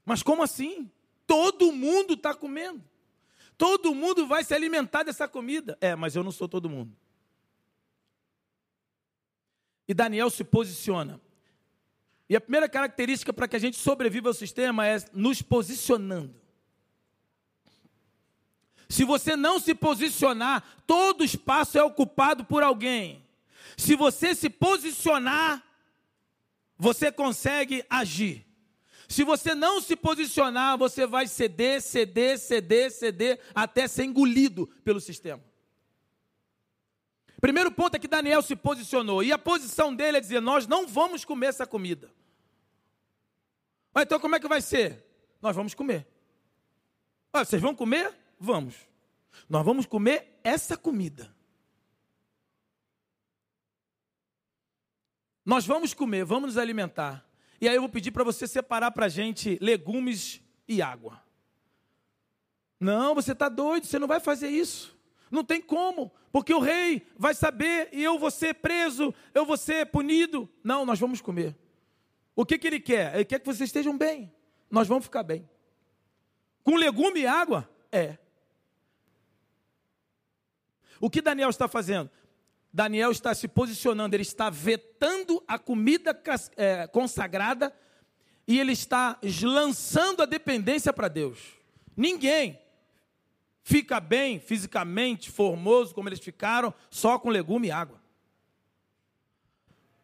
[0.04, 0.88] Mas como assim?
[1.26, 2.80] Todo mundo está comendo.
[3.58, 5.76] Todo mundo vai se alimentar dessa comida.
[5.80, 6.96] É, mas eu não sou todo mundo.
[9.88, 11.20] E Daniel se posiciona.
[12.28, 16.40] E a primeira característica para que a gente sobreviva ao sistema é nos posicionando.
[18.88, 23.26] Se você não se posicionar, todo espaço é ocupado por alguém.
[23.76, 25.65] Se você se posicionar,
[26.78, 28.46] você consegue agir.
[29.08, 35.00] Se você não se posicionar, você vai ceder, ceder, ceder, ceder, até ser engolido pelo
[35.00, 35.42] sistema.
[37.40, 40.86] Primeiro ponto é que Daniel se posicionou, e a posição dele é dizer: Nós não
[40.86, 42.10] vamos comer essa comida.
[43.96, 45.04] Então como é que vai ser?
[45.40, 46.06] Nós vamos comer.
[47.32, 48.14] Ah, vocês vão comer?
[48.38, 48.74] Vamos.
[49.48, 51.35] Nós vamos comer essa comida.
[55.46, 57.24] Nós vamos comer, vamos nos alimentar.
[57.60, 61.22] E aí eu vou pedir para você separar para a gente legumes e água.
[62.80, 64.98] Não, você está doido, você não vai fazer isso.
[65.30, 69.56] Não tem como, porque o rei vai saber e eu vou ser preso, eu vou
[69.56, 70.48] ser punido.
[70.64, 71.56] Não, nós vamos comer.
[72.34, 73.14] O que, que ele quer?
[73.14, 74.32] Ele quer que vocês estejam bem.
[74.68, 75.48] Nós vamos ficar bem.
[76.64, 77.70] Com legume e água?
[77.92, 78.18] É.
[81.00, 82.10] O que Daniel está fazendo?
[82.76, 86.14] Daniel está se posicionando, ele está vetando a comida
[86.58, 87.74] é, consagrada
[88.46, 91.38] e ele está lançando a dependência para Deus.
[91.96, 92.60] Ninguém
[93.62, 97.98] fica bem fisicamente, formoso, como eles ficaram, só com legume e água.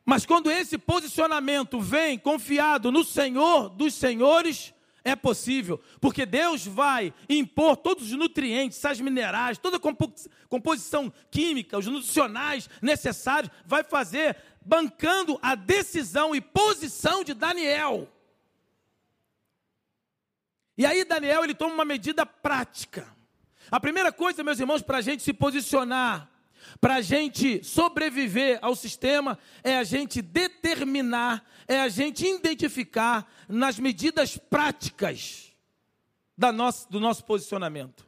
[0.02, 4.72] Mas quando esse posicionamento vem confiado no Senhor dos Senhores,
[5.04, 9.80] é possível, porque Deus vai impor todos os nutrientes, as minerais, toda a
[10.48, 18.08] composição química, os nutricionais necessários, vai fazer bancando a decisão e posição de Daniel.
[20.78, 23.06] E aí Daniel ele toma uma medida prática.
[23.70, 26.30] A primeira coisa, meus irmãos, para a gente se posicionar,
[26.80, 33.78] para a gente sobreviver ao sistema, é a gente determinar é a gente identificar nas
[33.78, 35.52] medidas práticas
[36.36, 38.06] da nossa, do nosso posicionamento.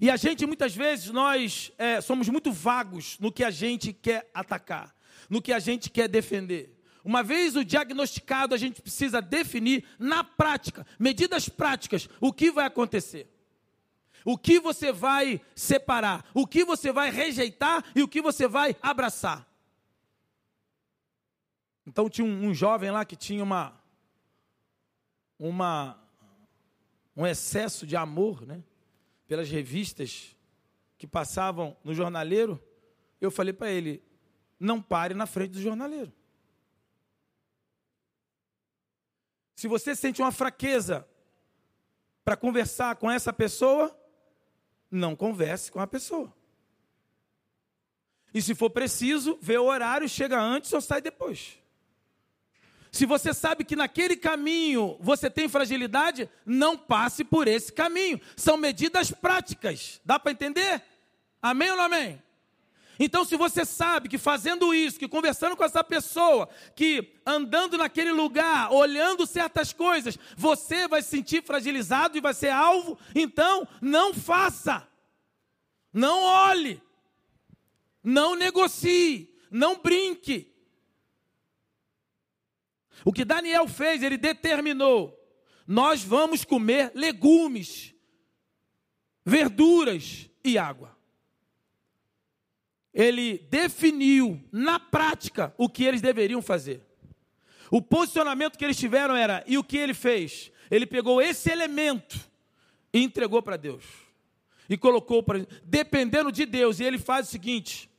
[0.00, 4.28] E a gente, muitas vezes, nós é, somos muito vagos no que a gente quer
[4.34, 4.94] atacar,
[5.30, 6.78] no que a gente quer defender.
[7.04, 12.66] Uma vez o diagnosticado, a gente precisa definir na prática, medidas práticas, o que vai
[12.66, 13.31] acontecer.
[14.24, 18.76] O que você vai separar, o que você vai rejeitar e o que você vai
[18.80, 19.48] abraçar.
[21.86, 23.80] Então tinha um, um jovem lá que tinha uma,
[25.38, 25.98] uma,
[27.16, 28.62] um excesso de amor, né?
[29.26, 30.36] Pelas revistas
[30.96, 32.62] que passavam no jornaleiro.
[33.20, 34.02] Eu falei para ele:
[34.58, 36.12] não pare na frente do jornaleiro.
[39.56, 41.06] Se você sente uma fraqueza
[42.24, 43.96] para conversar com essa pessoa,
[44.92, 46.32] não converse com a pessoa.
[48.34, 51.58] E se for preciso, vê o horário, chega antes ou sai depois.
[52.90, 58.20] Se você sabe que naquele caminho você tem fragilidade, não passe por esse caminho.
[58.36, 60.00] São medidas práticas.
[60.04, 60.82] Dá para entender?
[61.40, 62.22] Amém ou não amém?
[62.98, 68.12] Então, se você sabe que fazendo isso, que conversando com essa pessoa, que andando naquele
[68.12, 74.12] lugar, olhando certas coisas, você vai se sentir fragilizado e vai ser alvo, então não
[74.12, 74.86] faça.
[75.92, 76.82] Não olhe.
[78.02, 79.34] Não negocie.
[79.50, 80.52] Não brinque.
[83.04, 85.18] O que Daniel fez, ele determinou:
[85.66, 87.94] nós vamos comer legumes,
[89.24, 90.91] verduras e água.
[92.92, 96.82] Ele definiu na prática o que eles deveriam fazer.
[97.70, 100.52] O posicionamento que eles tiveram era, e o que ele fez?
[100.70, 102.20] Ele pegou esse elemento
[102.92, 103.84] e entregou para Deus.
[104.68, 105.46] E colocou para.
[105.64, 107.90] Dependendo de Deus, e ele faz o seguinte: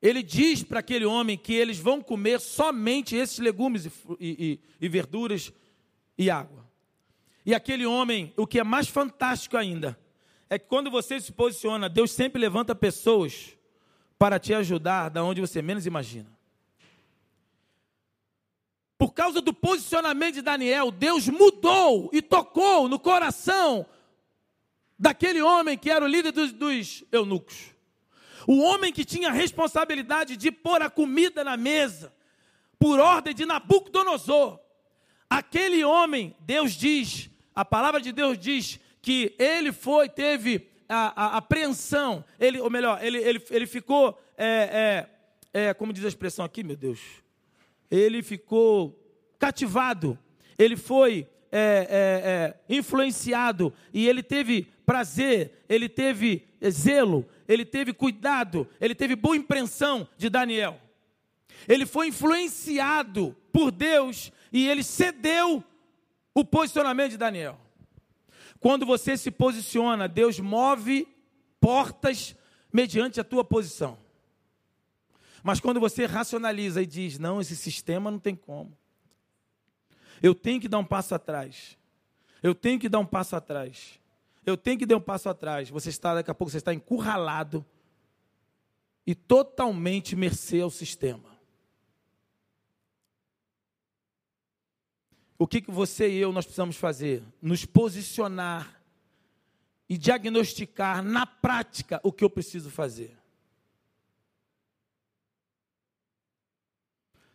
[0.00, 4.88] ele diz para aquele homem que eles vão comer somente esses legumes e, e, e
[4.88, 5.52] verduras
[6.18, 6.68] e água.
[7.44, 9.98] E aquele homem, o que é mais fantástico ainda,
[10.48, 13.56] é que quando você se posiciona, Deus sempre levanta pessoas
[14.22, 16.30] para te ajudar da onde você menos imagina.
[18.96, 23.84] Por causa do posicionamento de Daniel, Deus mudou e tocou no coração
[24.96, 27.74] daquele homem que era o líder dos, dos eunucos.
[28.46, 32.14] O homem que tinha a responsabilidade de pôr a comida na mesa,
[32.78, 34.60] por ordem de Nabucodonosor.
[35.28, 41.36] Aquele homem, Deus diz, a palavra de Deus diz que ele foi, teve a, a
[41.38, 45.08] apreensão, ele, ou melhor, ele, ele, ele ficou, é,
[45.52, 47.00] é, é, como diz a expressão aqui, meu Deus,
[47.90, 48.98] ele ficou
[49.38, 50.18] cativado,
[50.58, 52.30] ele foi é, é,
[52.70, 59.36] é, influenciado e ele teve prazer, ele teve zelo, ele teve cuidado, ele teve boa
[59.36, 60.80] impressão de Daniel.
[61.68, 65.62] Ele foi influenciado por Deus e ele cedeu
[66.34, 67.61] o posicionamento de Daniel.
[68.62, 71.08] Quando você se posiciona, Deus move
[71.60, 72.36] portas
[72.72, 73.98] mediante a tua posição.
[75.42, 78.78] Mas quando você racionaliza e diz: não, esse sistema não tem como.
[80.22, 81.76] Eu tenho que dar um passo atrás.
[82.40, 83.98] Eu tenho que dar um passo atrás.
[84.46, 85.68] Eu tenho que dar um passo atrás.
[85.68, 87.66] Você está, daqui a pouco, você está encurralado
[89.04, 91.31] e totalmente mercê ao sistema.
[95.42, 97.20] O que, que você e eu nós precisamos fazer?
[97.42, 98.80] Nos posicionar
[99.88, 103.18] e diagnosticar na prática o que eu preciso fazer.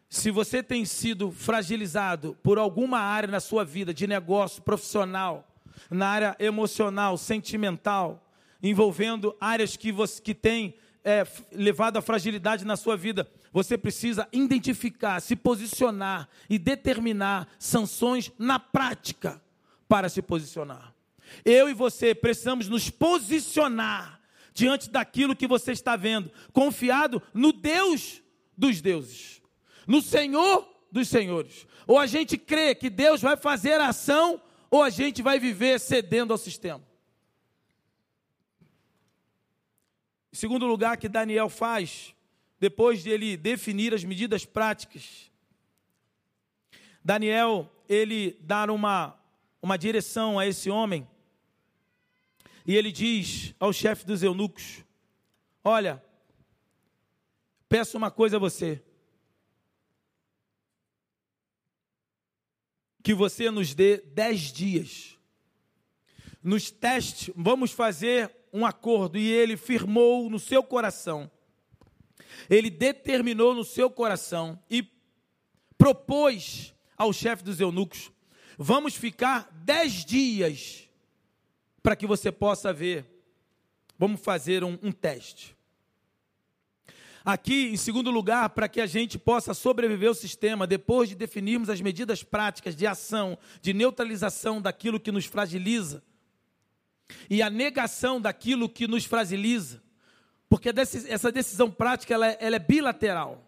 [0.07, 5.45] Se você tem sido fragilizado por alguma área na sua vida, de negócio, profissional,
[5.91, 8.25] na área emocional, sentimental,
[8.63, 14.27] envolvendo áreas que você que tem é, levado à fragilidade na sua vida, você precisa
[14.31, 19.41] identificar, se posicionar e determinar sanções na prática
[19.87, 20.93] para se posicionar.
[21.43, 24.21] Eu e você precisamos nos posicionar
[24.53, 28.21] diante daquilo que você está vendo, confiado no Deus
[28.55, 29.41] dos deuses,
[29.87, 31.65] no Senhor dos senhores.
[31.87, 34.39] Ou a gente crê que Deus vai fazer a ação,
[34.69, 36.83] ou a gente vai viver cedendo ao sistema.
[40.31, 42.13] Em segundo lugar, que Daniel faz,
[42.59, 45.31] depois de ele definir as medidas práticas,
[47.03, 49.17] Daniel, ele dá uma,
[49.61, 51.07] uma direção a esse homem,
[52.65, 54.83] e ele diz ao chefe dos eunucos:
[55.63, 56.03] Olha,
[57.69, 58.83] peço uma coisa a você.
[63.01, 65.17] Que você nos dê dez dias.
[66.43, 71.31] Nos testes, vamos fazer um acordo e ele firmou no seu coração.
[72.49, 74.85] Ele determinou no seu coração e
[75.77, 78.11] propôs ao chefe dos eunucos:
[78.57, 80.87] vamos ficar dez dias
[81.81, 83.05] para que você possa ver.
[83.97, 85.57] Vamos fazer um, um teste.
[87.25, 91.69] Aqui, em segundo lugar, para que a gente possa sobreviver ao sistema, depois de definirmos
[91.69, 96.01] as medidas práticas de ação, de neutralização daquilo que nos fragiliza,
[97.29, 99.83] e a negação daquilo que nos fragiliza,
[100.49, 100.69] porque
[101.07, 103.43] essa decisão prática ela é, ela é bilateral.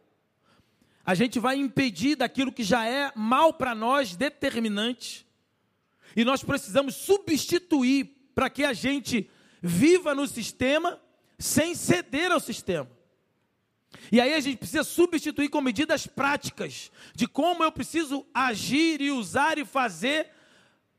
[1.06, 5.26] A gente vai impedir daquilo que já é mal para nós, determinante,
[6.16, 9.30] e nós precisamos substituir para que a gente
[9.62, 11.00] viva no sistema
[11.38, 12.90] sem ceder ao sistema.
[14.12, 19.12] E aí a gente precisa substituir com medidas práticas de como eu preciso agir e
[19.12, 20.30] usar e fazer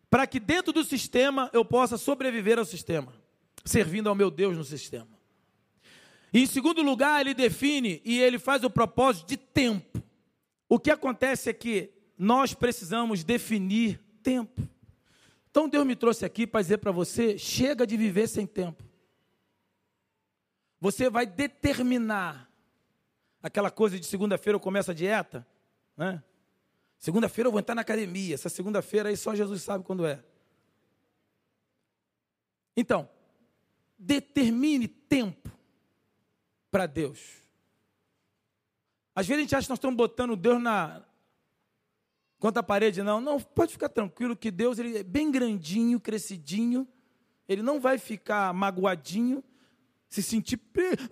[0.08, 3.12] para que dentro do sistema eu possa sobreviver ao sistema,
[3.64, 5.09] servindo ao meu Deus no sistema.
[6.32, 10.02] E em segundo lugar, ele define e ele faz o propósito de tempo.
[10.68, 14.62] O que acontece é que nós precisamos definir tempo.
[15.50, 18.84] Então Deus me trouxe aqui para dizer para você: chega de viver sem tempo.
[20.80, 22.48] Você vai determinar
[23.42, 25.46] aquela coisa de segunda-feira eu começo a dieta,
[25.96, 26.22] né?
[26.98, 28.34] Segunda-feira eu vou entrar na academia.
[28.34, 30.22] Essa segunda-feira aí só Jesus sabe quando é.
[32.76, 33.08] Então,
[33.98, 35.50] determine tempo
[36.70, 37.40] para Deus.
[39.14, 41.04] Às vezes a gente acha que nós estamos botando Deus na
[42.38, 43.20] contra a parede, não.
[43.20, 46.88] Não, pode ficar tranquilo que Deus ele é bem grandinho, crescidinho.
[47.46, 49.44] Ele não vai ficar magoadinho,
[50.08, 50.58] se sentir,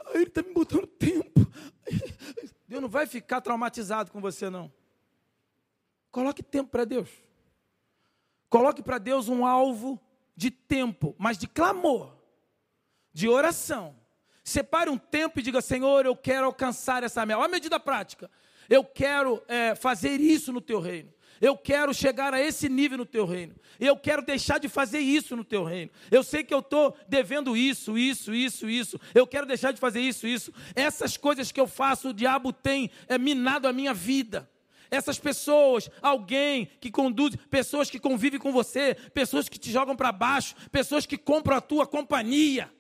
[0.07, 1.41] ah, ele está me botando tempo.
[2.67, 4.73] Deus não vai ficar traumatizado com você, não.
[6.11, 7.11] Coloque tempo para Deus.
[8.49, 10.01] Coloque para Deus um alvo
[10.35, 12.17] de tempo, mas de clamor,
[13.13, 13.97] de oração.
[14.49, 17.39] Separe um tempo e diga: Senhor, eu quero alcançar essa meta.
[17.39, 18.31] Olha a medida prática.
[18.69, 21.13] Eu quero é, fazer isso no teu reino.
[21.39, 23.55] Eu quero chegar a esse nível no teu reino.
[23.79, 25.91] Eu quero deixar de fazer isso no teu reino.
[26.11, 28.99] Eu sei que eu estou devendo isso, isso, isso, isso.
[29.15, 30.53] Eu quero deixar de fazer isso, isso.
[30.75, 34.51] Essas coisas que eu faço, o diabo tem é, minado a minha vida.
[34.91, 40.11] Essas pessoas, alguém que conduz, pessoas que convivem com você, pessoas que te jogam para
[40.11, 42.73] baixo, pessoas que compram a tua companhia.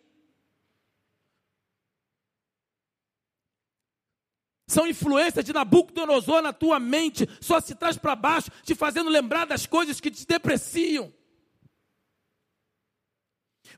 [4.68, 9.46] São influências de Nabucodonosor na tua mente, só se traz para baixo, te fazendo lembrar
[9.46, 11.10] das coisas que te depreciam.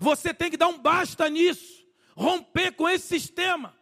[0.01, 1.87] Você tem que dar um basta nisso,
[2.17, 3.73] romper com esse sistema,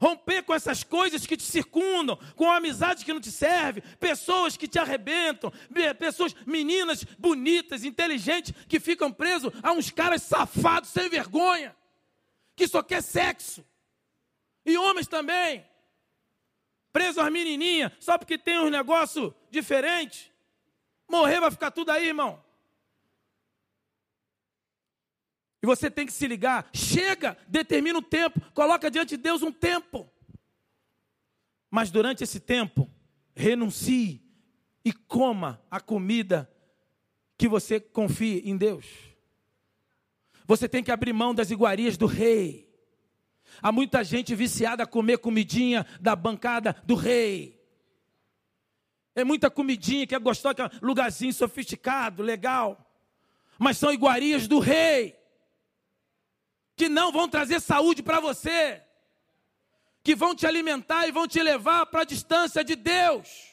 [0.00, 4.56] romper com essas coisas que te circundam, com a amizade que não te serve, pessoas
[4.56, 5.52] que te arrebentam,
[5.96, 11.76] pessoas, meninas bonitas, inteligentes, que ficam presos a uns caras safados, sem vergonha,
[12.56, 13.64] que só quer sexo,
[14.66, 15.70] e homens também
[16.92, 20.32] preso às menininhas, só porque tem um negócio diferente.
[21.08, 22.42] Morrer vai ficar tudo aí, irmão.
[25.62, 26.68] E você tem que se ligar.
[26.74, 30.10] Chega, determina o tempo, coloca diante de Deus um tempo.
[31.70, 32.90] Mas durante esse tempo,
[33.34, 34.20] renuncie
[34.84, 36.50] e coma a comida
[37.38, 38.86] que você confie em Deus.
[40.46, 42.71] Você tem que abrir mão das iguarias do rei.
[43.60, 47.60] Há muita gente viciada a comer comidinha da bancada do rei.
[49.14, 52.90] É muita comidinha que é gostosa, que é um lugarzinho sofisticado, legal.
[53.58, 55.16] Mas são iguarias do rei.
[56.74, 58.82] Que não vão trazer saúde para você.
[60.02, 63.51] Que vão te alimentar e vão te levar para a distância de Deus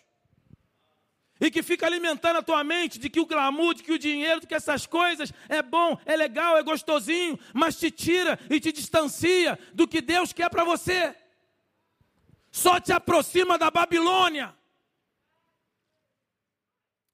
[1.39, 4.41] e que fica alimentando a tua mente de que o glamour, de que o dinheiro,
[4.41, 8.71] de que essas coisas é bom, é legal, é gostosinho, mas te tira e te
[8.71, 11.15] distancia do que Deus quer para você.
[12.51, 14.53] Só te aproxima da Babilônia.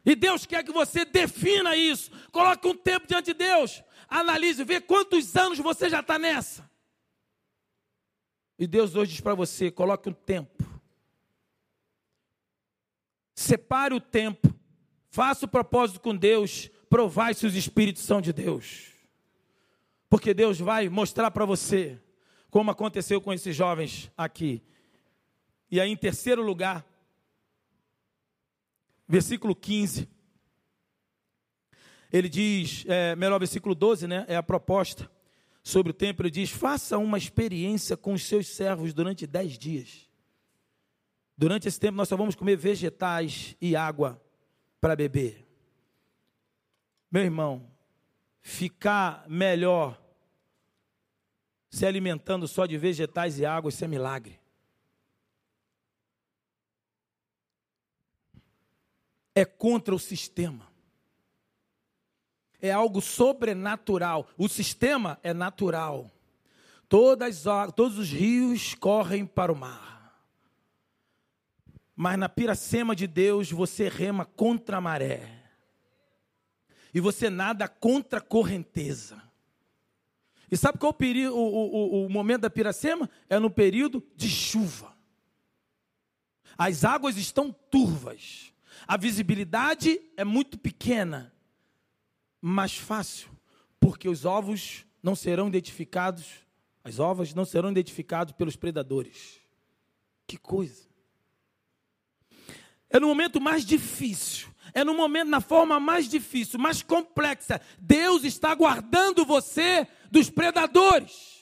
[0.03, 2.11] E Deus quer que você defina isso.
[2.31, 3.83] Coloque um tempo diante de Deus.
[4.07, 6.69] Analise, vê quantos anos você já está nessa.
[8.57, 10.74] E Deus hoje diz para você: coloque um tempo.
[13.35, 14.55] Separe o tempo,
[15.09, 18.93] faça o propósito com Deus, provai se os espíritos são de Deus.
[20.09, 22.01] Porque Deus vai mostrar para você
[22.49, 24.63] como aconteceu com esses jovens aqui.
[25.69, 26.85] E aí, em terceiro lugar,
[29.07, 30.07] versículo 15.
[32.11, 34.25] Ele diz, é, melhor, versículo 12, né?
[34.29, 35.11] É a proposta
[35.65, 36.21] sobre o tempo.
[36.21, 40.04] Ele diz: faça uma experiência com os seus servos durante dez dias.
[41.37, 44.21] Durante esse tempo nós só vamos comer vegetais e água
[44.79, 45.45] para beber.
[47.11, 47.69] Meu irmão,
[48.41, 50.01] ficar melhor
[51.69, 54.39] se alimentando só de vegetais e água, isso é milagre.
[59.33, 60.71] É contra o sistema.
[62.61, 64.29] É algo sobrenatural.
[64.37, 66.09] O sistema é natural.
[66.87, 67.43] Todas,
[67.75, 69.94] todos os rios correm para o mar.
[71.95, 75.43] Mas na piracema de Deus você rema contra a maré.
[76.93, 79.21] E você nada contra a correnteza.
[80.51, 83.09] E sabe qual o, período, o, o, o momento da piracema?
[83.29, 84.95] É no período de chuva.
[86.57, 88.53] As águas estão turvas.
[88.87, 91.33] A visibilidade é muito pequena,
[92.39, 93.29] mas fácil,
[93.79, 96.25] porque os ovos não serão identificados,
[96.83, 99.39] as ovas não serão identificados pelos predadores.
[100.27, 100.94] Que coisa!
[102.89, 107.61] É no momento mais difícil, é no momento, na forma mais difícil, mais complexa.
[107.79, 111.35] Deus está guardando você dos predadores.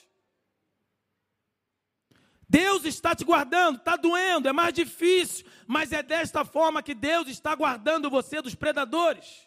[2.48, 7.26] Deus está te guardando, está doendo, é mais difícil, mas é desta forma que Deus
[7.26, 9.44] está guardando você dos predadores.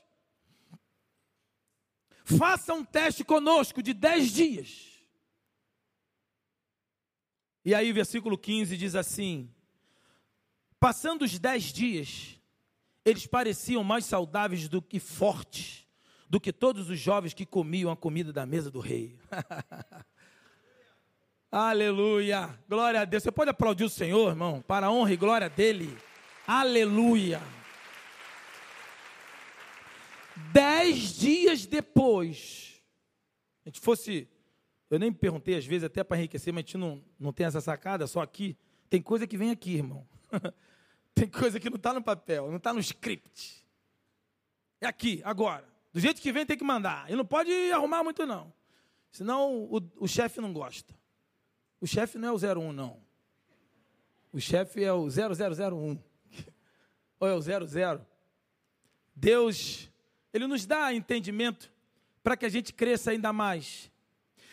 [2.26, 4.88] Faça um teste conosco de dez dias.
[7.64, 9.54] E aí, versículo 15 diz assim:
[10.80, 12.40] Passando os dez dias,
[13.04, 15.88] eles pareciam mais saudáveis do que fortes,
[16.30, 19.18] do que todos os jovens que comiam a comida da mesa do rei.
[21.52, 22.60] Aleluia!
[22.70, 23.24] Glória a Deus.
[23.24, 25.98] Você pode aplaudir o Senhor, irmão, para a honra e glória dele.
[26.46, 27.42] Aleluia!
[30.52, 32.80] Dez dias depois,
[33.66, 34.30] a gente fosse,
[34.90, 37.62] eu nem perguntei às vezes, até para enriquecer, mas a gente não, não tem essa
[37.62, 38.56] sacada, só aqui.
[38.90, 40.08] Tem coisa que vem aqui, irmão.
[41.14, 43.66] Tem coisa que não está no papel, não está no script.
[44.80, 45.68] É aqui, agora.
[45.92, 47.10] Do jeito que vem tem que mandar.
[47.10, 48.54] E não pode arrumar muito, não.
[49.10, 50.94] Senão o, o chefe não gosta.
[51.82, 53.02] O chefe não é o 01, não.
[54.32, 55.98] O chefe é o 0001.
[57.20, 58.06] Ou é o 00.
[59.16, 59.90] Deus,
[60.32, 61.74] Ele nos dá entendimento
[62.22, 63.92] para que a gente cresça ainda mais.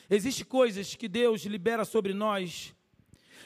[0.09, 2.74] Existem coisas que Deus libera sobre nós,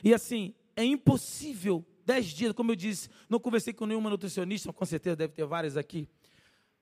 [0.03, 4.85] e assim, é impossível, dez dias, como eu disse, não conversei com nenhuma nutricionista, com
[4.85, 6.09] certeza deve ter várias aqui,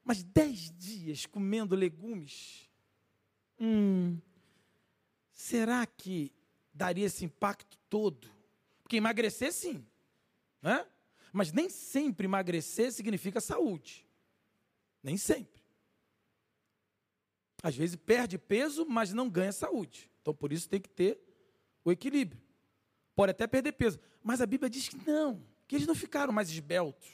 [0.05, 2.69] mas dez dias comendo legumes,
[3.59, 4.19] hum,
[5.33, 6.31] será que
[6.75, 8.29] daria esse impacto todo?
[8.83, 9.83] Porque emagrecer, sim,
[10.61, 10.87] né?
[11.33, 14.07] mas nem sempre emagrecer significa saúde,
[15.03, 15.63] nem sempre.
[17.63, 20.11] Às vezes perde peso, mas não ganha saúde.
[20.21, 21.19] Então por isso tem que ter
[21.83, 22.46] o equilíbrio.
[23.17, 26.49] Pode até perder peso, mas a Bíblia diz que não, que eles não ficaram mais
[26.51, 27.09] esbeltos,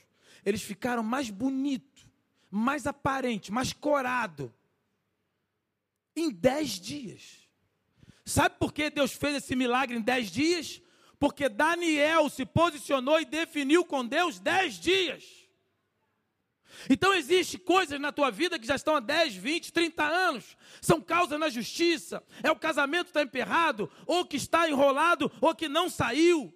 [0.45, 2.13] eles ficaram mais bonitos
[2.53, 4.55] mais aparente, mais corado.
[6.15, 7.49] Em dez dias.
[8.27, 10.83] Sabe por que Deus fez esse milagre em dez dias?
[11.19, 15.42] Porque Daniel se posicionou e definiu com Deus dez dias.
[16.89, 20.57] Então existe coisas na tua vida que já estão há 10, 20, 30 anos.
[20.81, 22.23] São causas na justiça.
[22.43, 26.53] É o casamento que está emperrado, ou que está enrolado, ou que não saiu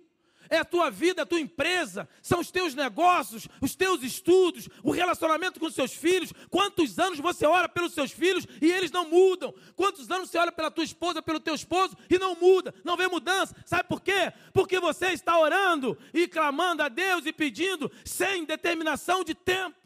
[0.49, 4.91] é a tua vida, a tua empresa, são os teus negócios, os teus estudos, o
[4.91, 6.33] relacionamento com os seus filhos.
[6.51, 9.55] Quantos anos você ora pelos seus filhos e eles não mudam?
[9.75, 12.75] Quantos anos você ora pela tua esposa, pelo teu esposo e não muda?
[12.85, 13.55] Não vê mudança?
[13.65, 14.33] Sabe por quê?
[14.53, 19.86] Porque você está orando e clamando a Deus e pedindo sem determinação de tempo.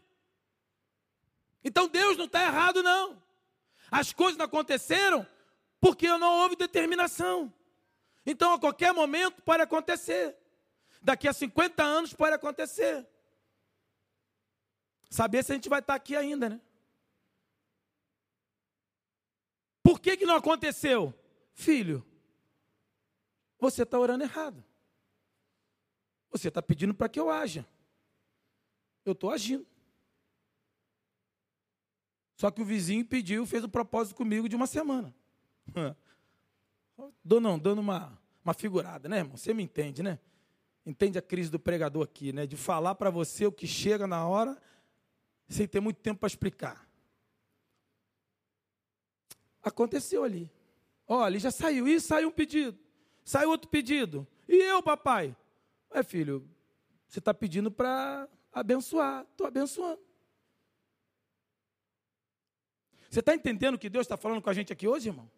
[1.62, 3.22] Então Deus não está errado, não.
[3.90, 5.26] As coisas não aconteceram
[5.80, 7.52] porque não houve determinação.
[8.24, 10.36] Então, a qualquer momento pode acontecer.
[11.02, 13.06] Daqui a 50 anos pode acontecer.
[15.08, 16.60] Saber se a gente vai estar aqui ainda, né?
[19.82, 21.12] Por que, que não aconteceu?
[21.54, 22.06] Filho,
[23.58, 24.62] você está orando errado.
[26.30, 27.66] Você está pedindo para que eu haja.
[29.04, 29.66] Eu estou agindo.
[32.40, 35.14] Só que o vizinho pediu, fez o um propósito comigo de uma semana.
[37.22, 39.36] Dou não, dando uma, uma figurada, né, irmão?
[39.36, 40.18] Você me entende, né?
[40.86, 42.46] Entende a crise do pregador aqui, né?
[42.46, 44.56] De falar para você o que chega na hora,
[45.50, 46.88] sem ter muito tempo para explicar.
[49.62, 50.50] Aconteceu ali.
[51.06, 51.86] Olha, já saiu.
[51.86, 52.78] E saiu um pedido.
[53.22, 54.26] Saiu outro pedido.
[54.48, 55.36] E eu, papai?
[55.90, 56.48] É, filho,
[57.06, 59.26] você está pedindo para abençoar.
[59.30, 60.09] Estou abençoando.
[63.10, 65.28] Você está entendendo o que Deus está falando com a gente aqui hoje, irmão?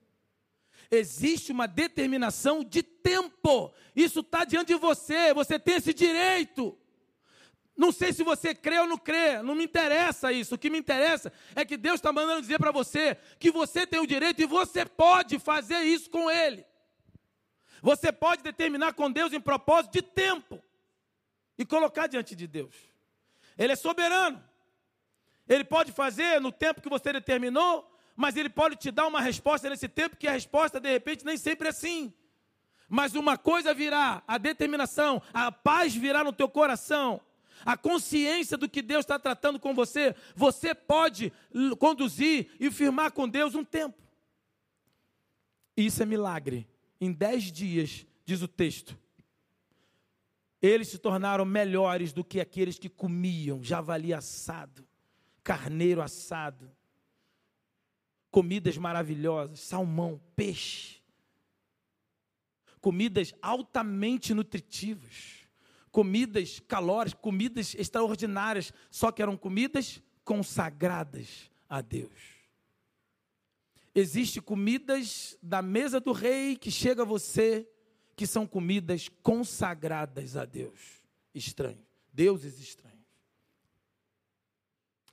[0.93, 3.73] existe uma determinação de tempo.
[3.97, 6.79] Isso está diante de você, você tem esse direito.
[7.75, 10.55] Não sei se você crê ou não crê, não me interessa isso.
[10.55, 13.99] O que me interessa é que Deus está mandando dizer para você que você tem
[13.99, 16.65] o direito e você pode fazer isso com Ele.
[17.81, 20.63] Você pode determinar com Deus em propósito de tempo
[21.59, 22.75] e colocar diante de Deus.
[23.57, 24.43] Ele é soberano.
[25.53, 29.69] Ele pode fazer no tempo que você determinou mas ele pode te dar uma resposta
[29.69, 32.13] nesse tempo que a resposta, de repente, nem sempre é sim.
[32.89, 37.21] Mas uma coisa virá, a determinação, a paz virá no teu coração,
[37.65, 41.33] a consciência do que Deus está tratando com você, você pode
[41.79, 43.97] conduzir e firmar com Deus um tempo.
[45.77, 46.69] Isso é milagre.
[47.01, 48.99] Em dez dias, diz o texto,
[50.61, 54.87] eles se tornaram melhores do que aqueles que comiam javali assado,
[55.43, 56.71] carneiro assado
[58.33, 61.03] comidas maravilhosas, salmão, peixe,
[62.81, 65.47] comidas altamente nutritivas,
[65.93, 72.43] comidas calóricas, comidas extraordinárias, só que eram comidas consagradas a Deus.
[73.95, 77.69] Existem comidas da mesa do rei que chega a você,
[78.17, 81.05] que são comidas consagradas a Deus.
[81.35, 81.85] Estranho.
[82.11, 82.92] Deuses estranhos.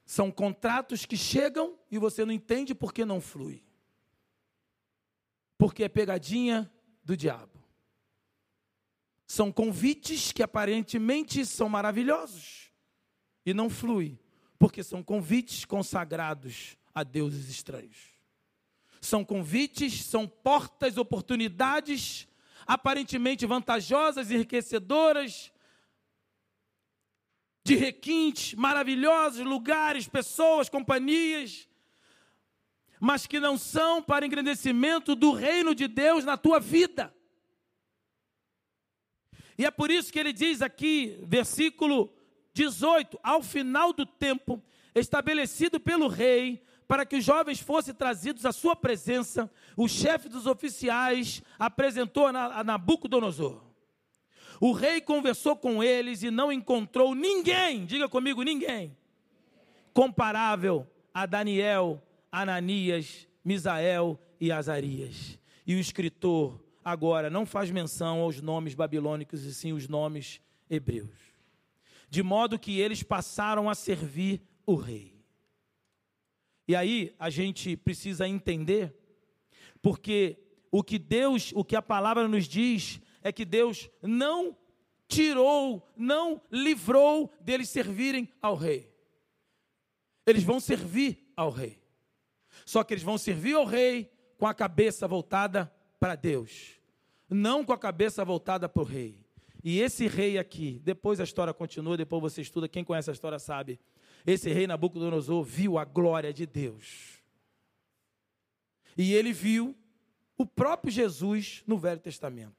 [0.09, 3.63] São contratos que chegam e você não entende porque não flui.
[5.55, 6.67] Porque é pegadinha
[7.03, 7.63] do diabo.
[9.27, 12.71] São convites que aparentemente são maravilhosos
[13.45, 14.17] e não flui,
[14.57, 17.99] porque são convites consagrados a deuses estranhos.
[18.99, 22.27] São convites, são portas, oportunidades
[22.65, 25.51] aparentemente vantajosas, enriquecedoras,
[27.69, 31.69] de requintes maravilhosos, lugares, pessoas, companhias,
[32.99, 37.13] mas que não são para engrandecimento do reino de Deus na tua vida.
[39.55, 42.11] E é por isso que ele diz aqui, versículo
[42.55, 44.63] 18: ao final do tempo
[44.95, 49.47] estabelecido pelo rei, para que os jovens fossem trazidos à sua presença,
[49.77, 53.68] o chefe dos oficiais apresentou a Nabucodonosor.
[54.59, 58.95] O rei conversou com eles e não encontrou ninguém, diga comigo, ninguém,
[59.93, 62.01] comparável a Daniel,
[62.31, 65.39] Ananias, Misael e Azarias.
[65.65, 71.17] E o escritor agora não faz menção aos nomes babilônicos e sim os nomes hebreus.
[72.09, 75.19] De modo que eles passaram a servir o rei.
[76.67, 78.93] E aí a gente precisa entender,
[79.81, 80.37] porque
[80.71, 84.55] o que Deus, o que a palavra nos diz, é que Deus não
[85.07, 88.93] tirou, não livrou deles servirem ao rei.
[90.25, 91.81] Eles vão servir ao rei.
[92.65, 96.79] Só que eles vão servir ao rei com a cabeça voltada para Deus,
[97.29, 99.25] não com a cabeça voltada para o rei.
[99.63, 103.39] E esse rei aqui, depois a história continua, depois você estuda, quem conhece a história
[103.39, 103.79] sabe.
[104.25, 107.19] Esse rei Nabucodonosor viu a glória de Deus.
[108.97, 109.75] E ele viu
[110.37, 112.58] o próprio Jesus no Velho Testamento.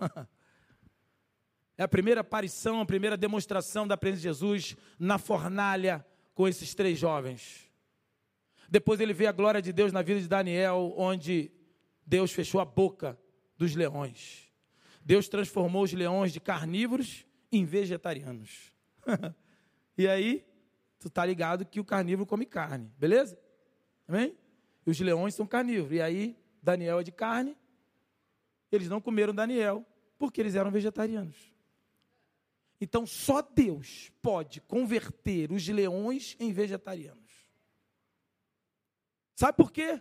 [1.76, 6.74] é a primeira aparição, a primeira demonstração da presença de Jesus na fornalha com esses
[6.74, 7.70] três jovens.
[8.68, 11.50] Depois ele vê a glória de Deus na vida de Daniel, onde
[12.06, 13.18] Deus fechou a boca
[13.56, 14.48] dos leões.
[15.04, 18.72] Deus transformou os leões de carnívoros em vegetarianos.
[19.98, 20.46] e aí,
[20.98, 23.38] tu tá ligado que o carnívoro come carne, beleza?
[24.06, 24.36] Amém?
[24.86, 25.92] E os leões são carnívoros.
[25.92, 27.56] E aí, Daniel é de carne.
[28.70, 29.84] Eles não comeram Daniel
[30.20, 31.50] porque eles eram vegetarianos.
[32.78, 37.30] Então, só Deus pode converter os leões em vegetarianos.
[39.34, 40.00] Sabe por quê?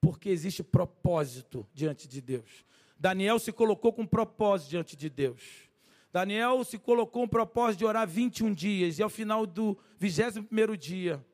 [0.00, 2.64] Porque existe propósito diante de Deus.
[2.98, 5.70] Daniel se colocou com propósito diante de Deus.
[6.12, 11.24] Daniel se colocou com propósito de orar 21 dias, e ao final do 21 dia,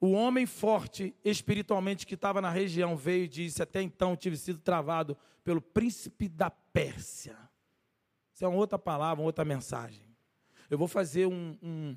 [0.00, 4.58] o homem forte espiritualmente que estava na região veio e disse: Até então tive sido
[4.58, 7.36] travado pelo príncipe da Pérsia.
[8.32, 10.04] Isso é uma outra palavra, uma outra mensagem.
[10.68, 11.96] Eu vou fazer um, um,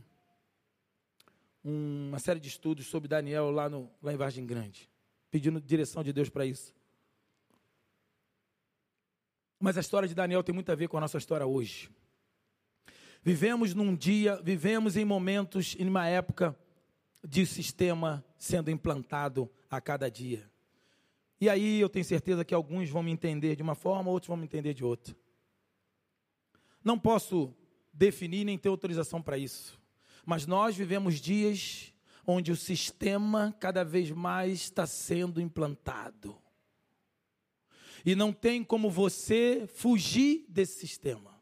[1.64, 4.90] uma série de estudos sobre Daniel lá, no, lá em Vargem Grande,
[5.30, 6.74] pedindo direção de Deus para isso.
[9.60, 11.90] Mas a história de Daniel tem muito a ver com a nossa história hoje.
[13.22, 16.58] Vivemos num dia, vivemos em momentos, em uma época
[17.24, 20.50] de sistema sendo implantado a cada dia.
[21.42, 24.38] E aí eu tenho certeza que alguns vão me entender de uma forma, outros vão
[24.38, 25.16] me entender de outra.
[26.84, 27.54] Não posso
[27.94, 29.80] definir nem ter autorização para isso.
[30.26, 31.94] Mas nós vivemos dias
[32.26, 36.38] onde o sistema cada vez mais está sendo implantado.
[38.06, 41.39] E não tem como você fugir desse sistema.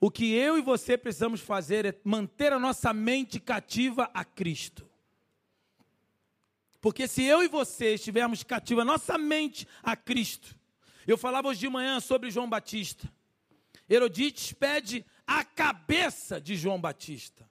[0.00, 4.88] O que eu e você precisamos fazer é manter a nossa mente cativa a Cristo.
[6.80, 10.58] Porque se eu e você estivermos cativos a nossa mente a Cristo,
[11.06, 13.12] eu falava hoje de manhã sobre João Batista.
[13.88, 17.48] Herodites pede a cabeça de João Batista.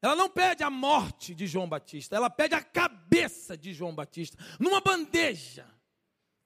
[0.00, 4.36] Ela não pede a morte de João Batista, ela pede a cabeça de João Batista,
[4.58, 5.66] numa bandeja.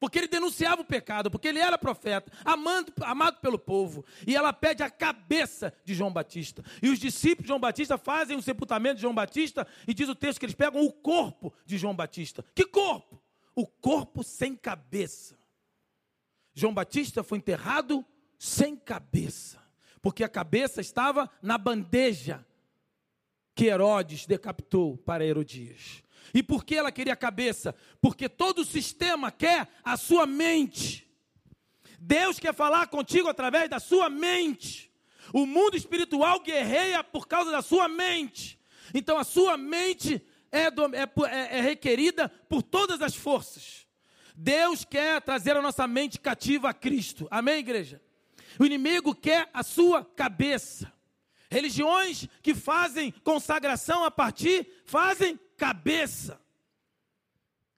[0.00, 4.04] Porque ele denunciava o pecado, porque ele era profeta, amado, amado pelo povo.
[4.26, 6.62] E ela pede a cabeça de João Batista.
[6.80, 10.14] E os discípulos de João Batista fazem o sepultamento de João Batista, e diz o
[10.14, 12.44] texto que eles pegam o corpo de João Batista.
[12.54, 13.20] Que corpo?
[13.54, 15.36] O corpo sem cabeça.
[16.54, 18.04] João Batista foi enterrado
[18.38, 19.60] sem cabeça,
[20.00, 22.46] porque a cabeça estava na bandeja
[23.54, 26.04] que Herodes decapitou para Herodias.
[26.32, 27.74] E por que ela queria a cabeça?
[28.00, 31.08] Porque todo sistema quer a sua mente.
[31.98, 34.92] Deus quer falar contigo através da sua mente.
[35.32, 38.58] O mundo espiritual guerreia por causa da sua mente.
[38.94, 40.70] Então a sua mente é, é,
[41.30, 43.86] é, é requerida por todas as forças.
[44.34, 47.26] Deus quer trazer a nossa mente cativa a Cristo.
[47.30, 48.00] Amém, igreja?
[48.58, 50.92] O inimigo quer a sua cabeça.
[51.50, 56.40] Religiões que fazem consagração a partir, fazem cabeça.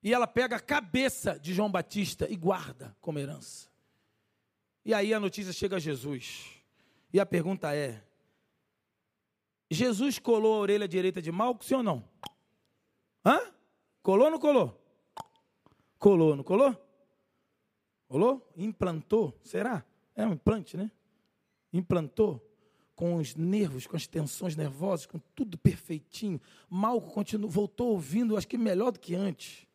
[0.03, 3.69] E ela pega a cabeça de João Batista e guarda como herança.
[4.85, 6.63] E aí a notícia chega a Jesus.
[7.13, 8.03] E a pergunta é:
[9.71, 12.09] Jesus colou a orelha direita de Malco, sim ou não?
[13.25, 13.41] Hã?
[14.03, 14.81] Colou ou não colou?
[15.99, 16.75] Colou, não colou?
[18.09, 18.53] Colou?
[18.57, 19.39] Implantou?
[19.43, 19.85] Será?
[20.15, 20.91] É um implante, né?
[21.73, 22.50] Implantou
[23.01, 26.39] com os nervos, com as tensões nervosas, com tudo perfeitinho.
[26.69, 29.67] Malco continuou, voltou ouvindo, acho que melhor do que antes.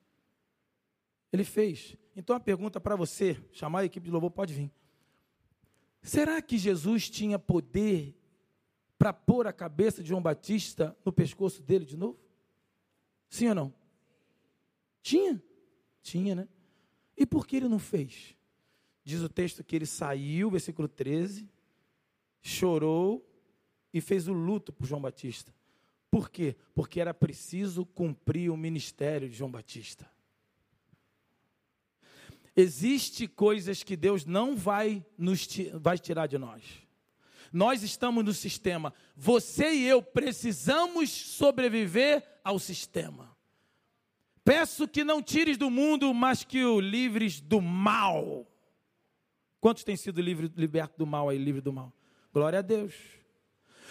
[1.34, 1.98] Ele fez.
[2.16, 4.72] Então a pergunta para você, chamar a equipe de louvor, pode vir.
[6.04, 8.16] Será que Jesus tinha poder
[8.96, 12.20] para pôr a cabeça de João Batista no pescoço dele de novo?
[13.28, 13.74] Sim ou não?
[15.02, 15.42] Tinha?
[16.04, 16.48] Tinha, né?
[17.18, 18.38] E por que ele não fez?
[19.04, 21.50] Diz o texto que ele saiu, versículo 13,
[22.46, 23.28] chorou
[23.92, 25.52] e fez o luto por João Batista.
[26.12, 26.56] Por quê?
[26.76, 30.08] Porque era preciso cumprir o ministério de João Batista.
[32.56, 36.64] Existe coisas que Deus não vai nos vai tirar de nós.
[37.52, 38.94] Nós estamos no sistema.
[39.16, 43.36] Você e eu precisamos sobreviver ao sistema.
[44.44, 48.48] Peço que não tires do mundo, mas que o livres do mal.
[49.60, 51.92] Quantos têm sido livre, libertos do mal aí, livre do mal?
[52.36, 52.94] Glória a Deus.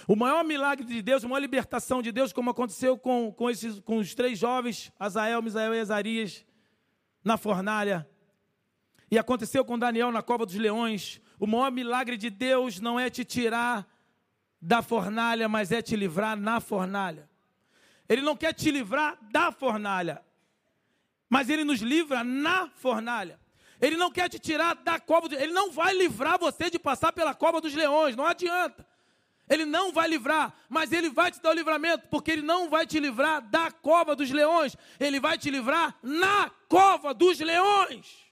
[0.07, 3.81] O maior milagre de Deus, a maior libertação de Deus, como aconteceu com, com, esses,
[3.81, 6.45] com os três jovens, Azael, Misael e Azarias,
[7.25, 8.07] na fornalha.
[9.11, 11.23] E aconteceu com Daniel na cova dos leões.
[11.41, 13.89] O maior milagre de Deus não é te tirar
[14.61, 17.27] da fornalha, mas é te livrar na fornalha.
[18.07, 20.23] Ele não quer te livrar da fornalha,
[21.31, 23.41] mas ele nos livra na fornalha.
[23.81, 27.35] Ele não quer te tirar da cova, ele não vai livrar você de passar pela
[27.35, 28.87] cova dos leões, não adianta.
[29.49, 32.87] Ele não vai livrar, mas ele vai te dar o livramento, porque ele não vai
[32.87, 38.25] te livrar da cova dos leões, ele vai te livrar na cova dos leões.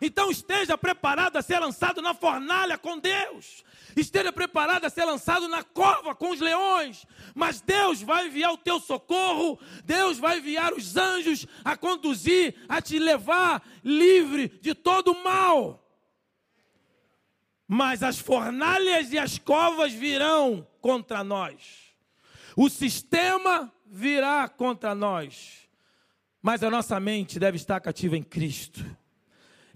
[0.00, 3.64] Então esteja preparado a ser lançado na fornalha com Deus.
[4.00, 7.04] Esteja preparado a ser lançado na cova com os leões.
[7.34, 12.80] Mas Deus vai enviar o teu socorro, Deus vai enviar os anjos a conduzir, a
[12.80, 15.84] te levar livre de todo o mal.
[17.66, 21.92] Mas as fornalhas e as covas virão contra nós.
[22.56, 25.68] O sistema virá contra nós.
[26.40, 28.84] Mas a nossa mente deve estar cativa em Cristo.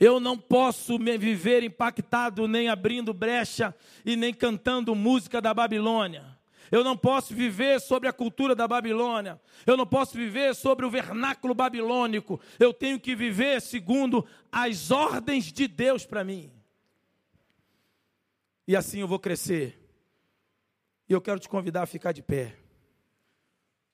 [0.02, 3.72] Eu não posso me viver impactado nem abrindo brecha
[4.04, 6.36] e nem cantando música da Babilônia.
[6.72, 9.40] Eu não posso viver sobre a cultura da Babilônia.
[9.64, 12.40] Eu não posso viver sobre o vernáculo babilônico.
[12.58, 16.50] Eu tenho que viver segundo as ordens de Deus para mim.
[18.66, 19.88] E assim eu vou crescer.
[21.08, 22.56] E eu quero te convidar a ficar de pé.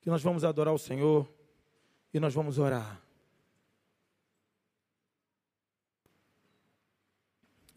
[0.01, 1.31] Que nós vamos adorar o Senhor
[2.11, 2.99] e nós vamos orar.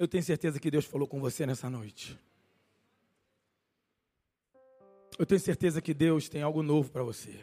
[0.02, 2.18] Eu tenho certeza que Deus falou com você nessa noite.
[5.16, 7.38] Eu tenho certeza que Deus tem algo novo para você.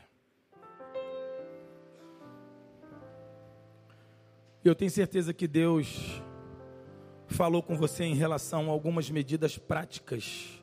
[4.62, 6.22] Eu tenho certeza que Deus
[7.28, 10.62] falou com você em relação a algumas medidas práticas.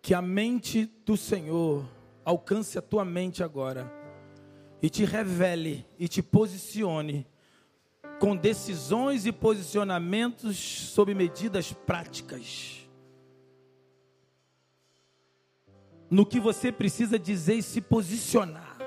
[0.00, 1.84] Que a mente do Senhor
[2.24, 3.92] alcance a tua mente agora
[4.80, 7.26] e te revele e te posicione
[8.18, 12.86] com decisões e posicionamentos sob medidas práticas.
[16.10, 18.78] No que você precisa dizer e se posicionar.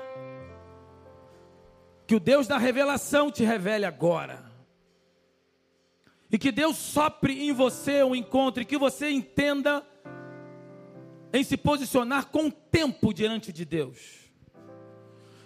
[2.06, 4.44] Que o Deus da revelação te revele agora.
[6.30, 9.86] E que Deus sopre em você um encontro e que você entenda
[11.32, 14.30] em se posicionar com tempo diante de Deus.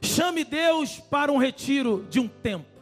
[0.01, 2.75] Chame Deus para um retiro de um tempo.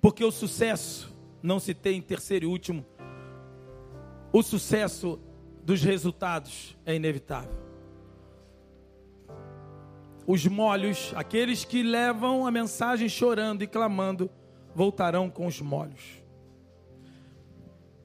[0.00, 2.84] Porque o sucesso não se tem em terceiro e último.
[4.32, 5.20] O sucesso
[5.62, 7.58] dos resultados é inevitável.
[10.26, 14.30] Os molhos, aqueles que levam a mensagem chorando e clamando,
[14.74, 16.22] voltarão com os molhos.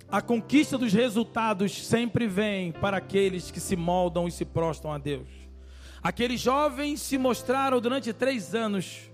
[0.07, 4.97] A conquista dos resultados sempre vem para aqueles que se moldam e se prostram a
[4.97, 5.27] Deus.
[6.01, 9.09] Aqueles jovens se mostraram durante três anos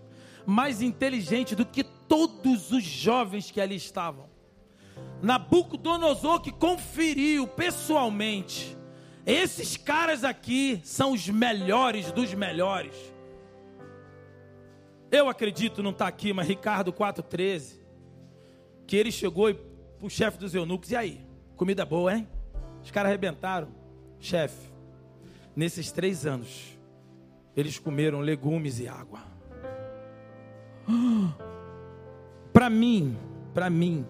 [0.45, 4.29] mais inteligentes do que todos os jovens que ali estavam.
[5.21, 8.77] Nabucodonosor que conferiu pessoalmente.
[9.25, 12.93] Esses caras aqui são os melhores dos melhores.
[15.09, 17.79] Eu acredito, não está aqui, mas Ricardo 4,13.
[18.85, 19.57] Que ele chegou e
[20.01, 21.25] o chefe dos eunucos, e aí?
[21.55, 22.27] Comida boa, hein?
[22.83, 23.69] Os caras arrebentaram.
[24.19, 24.69] Chefe,
[25.55, 26.77] nesses três anos,
[27.55, 29.21] eles comeram legumes e água.
[32.61, 33.17] Para mim,
[33.55, 34.05] para mim,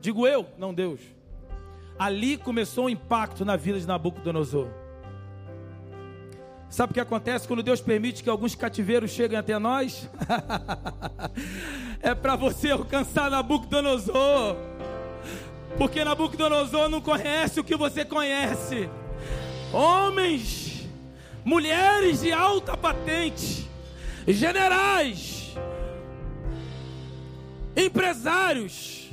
[0.00, 0.98] digo eu, não Deus.
[1.98, 4.66] Ali começou um impacto na vida de Nabucodonosor.
[6.70, 10.08] Sabe o que acontece quando Deus permite que alguns cativeiros cheguem até nós?
[12.00, 14.56] é para você alcançar Nabucodonosor.
[15.76, 18.88] Porque Nabucodonosor não conhece o que você conhece.
[19.70, 20.88] Homens,
[21.44, 23.68] mulheres de alta patente,
[24.26, 25.33] generais,
[27.76, 29.10] empresários,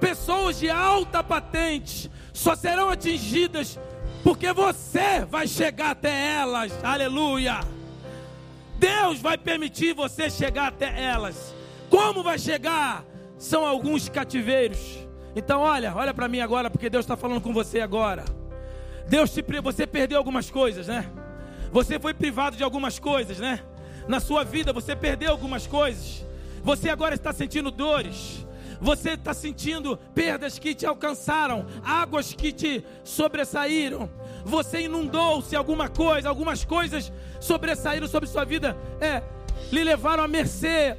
[0.00, 3.78] pessoas de alta patente, só serão atingidas
[4.24, 7.60] porque você vai chegar até elas, aleluia.
[8.78, 11.54] Deus vai permitir você chegar até elas.
[11.90, 13.04] Como vai chegar?
[13.36, 14.78] São alguns cativeiros
[15.36, 18.24] Então olha, olha para mim agora, porque Deus está falando com você agora.
[19.08, 21.10] Deus te, você perdeu algumas coisas, né?
[21.70, 23.60] Você foi privado de algumas coisas, né?
[24.08, 26.24] Na sua vida você perdeu algumas coisas.
[26.64, 28.44] Você agora está sentindo dores.
[28.80, 34.10] Você está sentindo perdas que te alcançaram, águas que te sobressaíram.
[34.44, 39.22] Você inundou-se alguma coisa, algumas coisas sobressaíram sobre sua vida, é,
[39.70, 40.96] lhe levaram a mercê.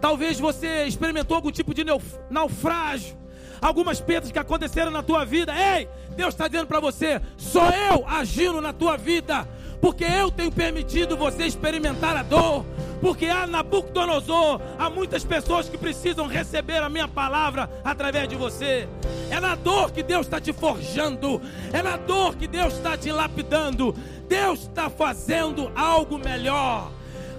[0.00, 1.84] Talvez você experimentou algum tipo de
[2.28, 3.22] naufrágio
[3.62, 5.54] algumas perdas que aconteceram na tua vida.
[5.54, 9.48] Ei, Deus está dizendo para você: sou eu agindo na tua vida,
[9.82, 12.64] porque eu tenho permitido você experimentar a dor.
[13.00, 18.88] Porque há Nabucodonosor, há muitas pessoas que precisam receber a minha palavra através de você.
[19.28, 23.10] É na dor que Deus está te forjando, é na dor que Deus está te
[23.10, 23.92] lapidando.
[24.28, 26.92] Deus está fazendo algo melhor.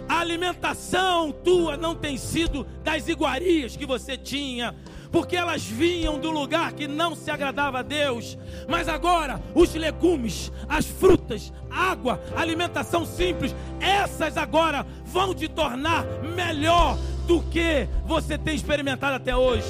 [0.10, 4.76] A alimentação tua não tem sido das iguarias que você tinha,
[5.14, 8.36] porque elas vinham do lugar que não se agradava a Deus.
[8.68, 16.04] Mas agora, os legumes, as frutas, água, alimentação simples, essas agora vão te tornar
[16.36, 16.98] melhor
[17.28, 19.70] do que você tem experimentado até hoje.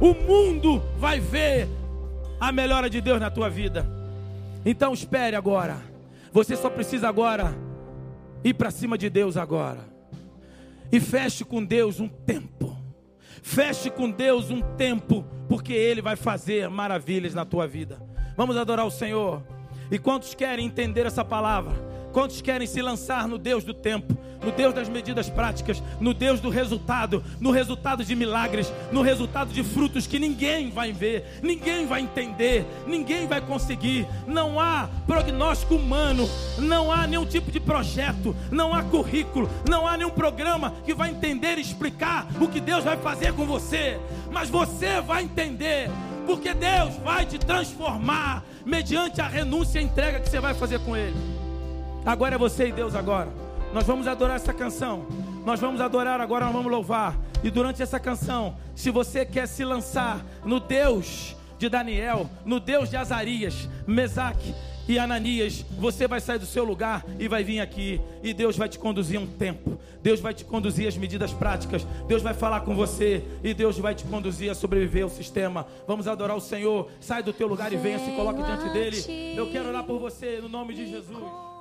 [0.00, 1.68] O mundo vai ver
[2.38, 3.84] a melhora de Deus na tua vida.
[4.64, 5.76] Então espere agora.
[6.32, 7.52] Você só precisa agora
[8.44, 9.80] ir para cima de Deus agora.
[10.92, 12.83] E feche com Deus um tempo.
[13.46, 18.00] Feche com Deus um tempo, porque Ele vai fazer maravilhas na tua vida.
[18.38, 19.42] Vamos adorar o Senhor.
[19.90, 21.74] E quantos querem entender essa palavra?
[22.14, 26.38] Quantos querem se lançar no Deus do tempo, no Deus das medidas práticas, no Deus
[26.38, 31.86] do resultado, no resultado de milagres, no resultado de frutos que ninguém vai ver, ninguém
[31.86, 34.06] vai entender, ninguém vai conseguir.
[34.28, 39.96] Não há prognóstico humano, não há nenhum tipo de projeto, não há currículo, não há
[39.96, 43.98] nenhum programa que vai entender e explicar o que Deus vai fazer com você,
[44.30, 45.90] mas você vai entender,
[46.26, 50.96] porque Deus vai te transformar mediante a renúncia e entrega que você vai fazer com
[50.96, 51.43] Ele.
[52.04, 53.28] Agora é você e Deus agora.
[53.72, 55.06] Nós vamos adorar essa canção.
[55.44, 57.16] Nós vamos adorar agora, nós vamos louvar.
[57.42, 62.90] E durante essa canção, se você quer se lançar no Deus de Daniel, no Deus
[62.90, 64.54] de Azarias, Mesaque
[64.86, 68.00] e Ananias, você vai sair do seu lugar e vai vir aqui.
[68.22, 69.78] E Deus vai te conduzir um tempo.
[70.02, 71.86] Deus vai te conduzir as medidas práticas.
[72.06, 73.24] Deus vai falar com você.
[73.42, 75.66] E Deus vai te conduzir a sobreviver ao sistema.
[75.86, 76.90] Vamos adorar o Senhor.
[77.00, 79.34] Sai do teu lugar e venha, se coloque diante dele.
[79.36, 81.53] Eu quero orar por você no nome de Jesus.